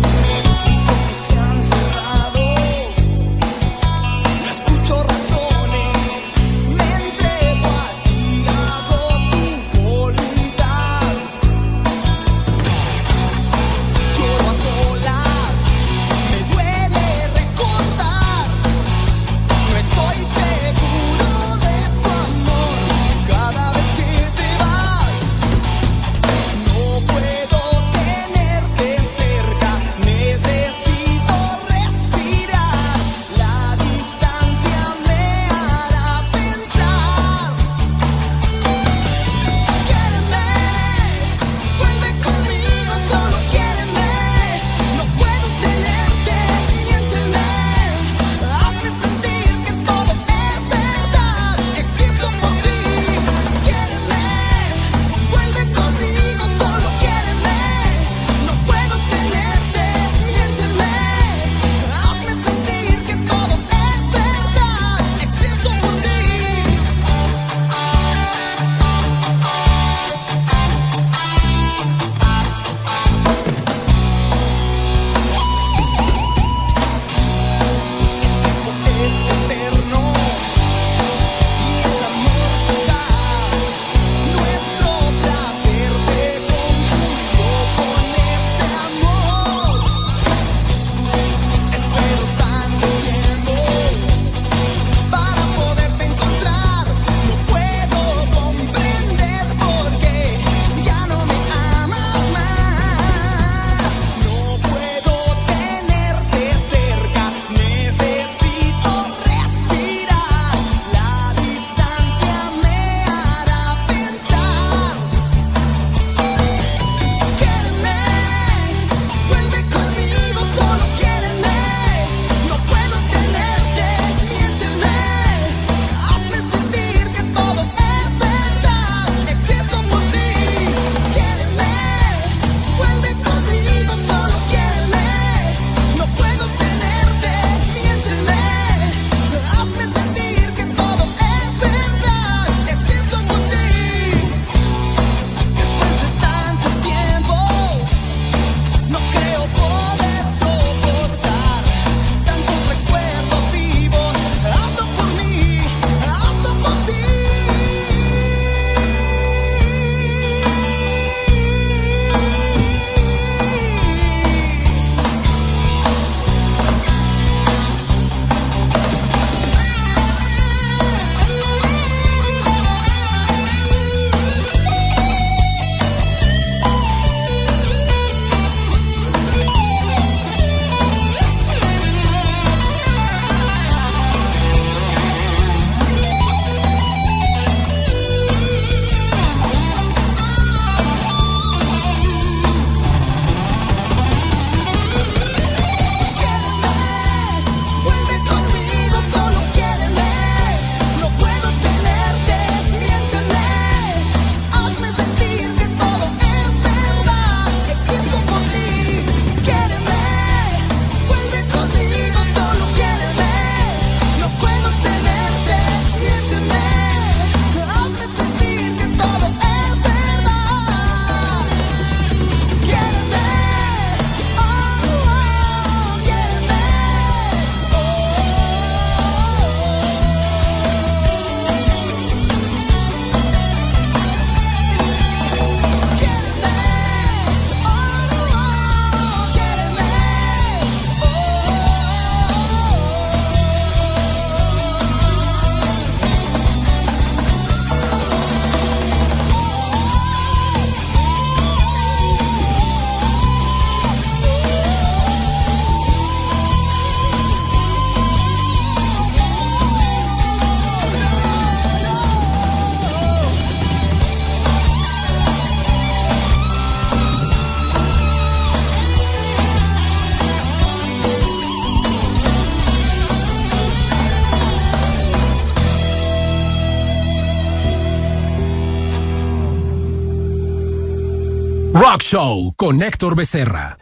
[281.92, 283.76] Rock Show con Héctor Becerra.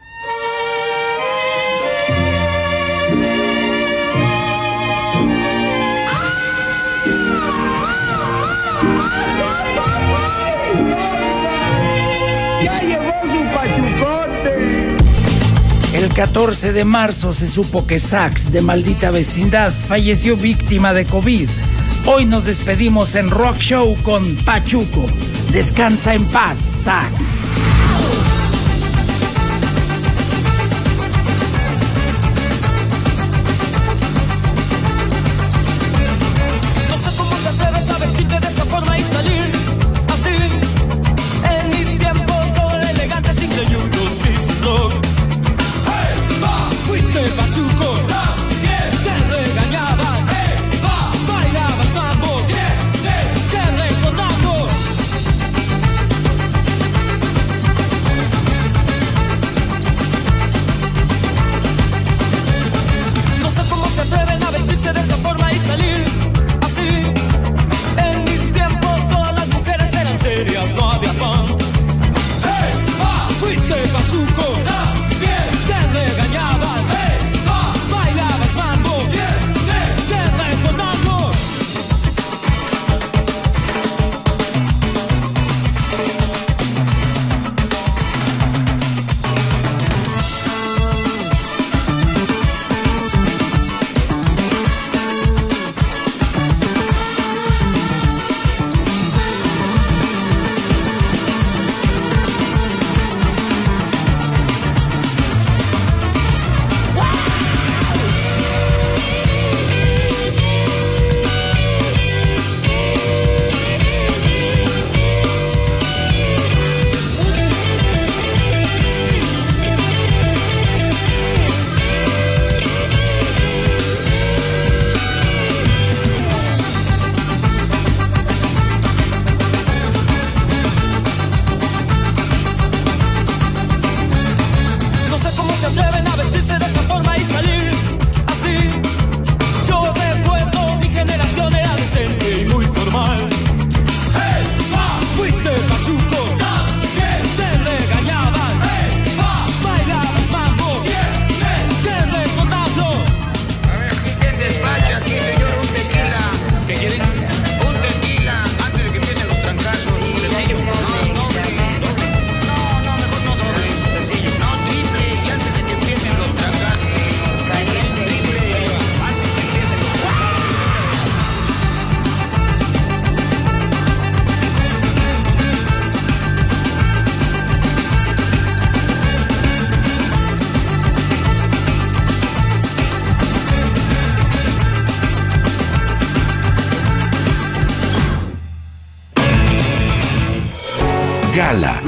[15.93, 21.47] El 14 de marzo se supo que Sax, de maldita vecindad, falleció víctima de COVID.
[22.07, 25.05] Hoy nos despedimos en Rock Show con Pachuco.
[25.51, 27.39] Descansa en paz, Sax.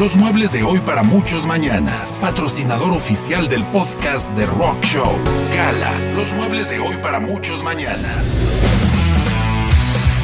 [0.02, 2.18] Los muebles de hoy para muchos mañanas.
[2.20, 5.16] Patrocinador oficial del podcast de Rock Show.
[5.56, 8.36] Gala, los muebles de hoy para muchos mañanas.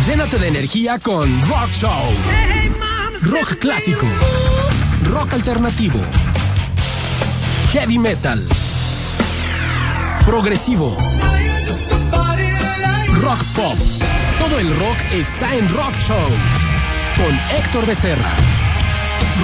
[0.07, 1.91] Llénate de energía con Rock Show.
[3.21, 4.07] Rock clásico.
[5.03, 5.99] Rock alternativo.
[7.71, 8.43] Heavy metal.
[10.25, 10.97] Progresivo.
[13.21, 13.77] Rock pop.
[14.39, 16.29] Todo el rock está en Rock Show.
[17.15, 18.47] Con Héctor Becerra.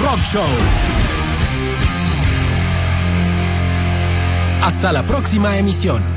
[0.02, 0.42] Rock Show.
[4.62, 6.13] Hasta la próxima emisión.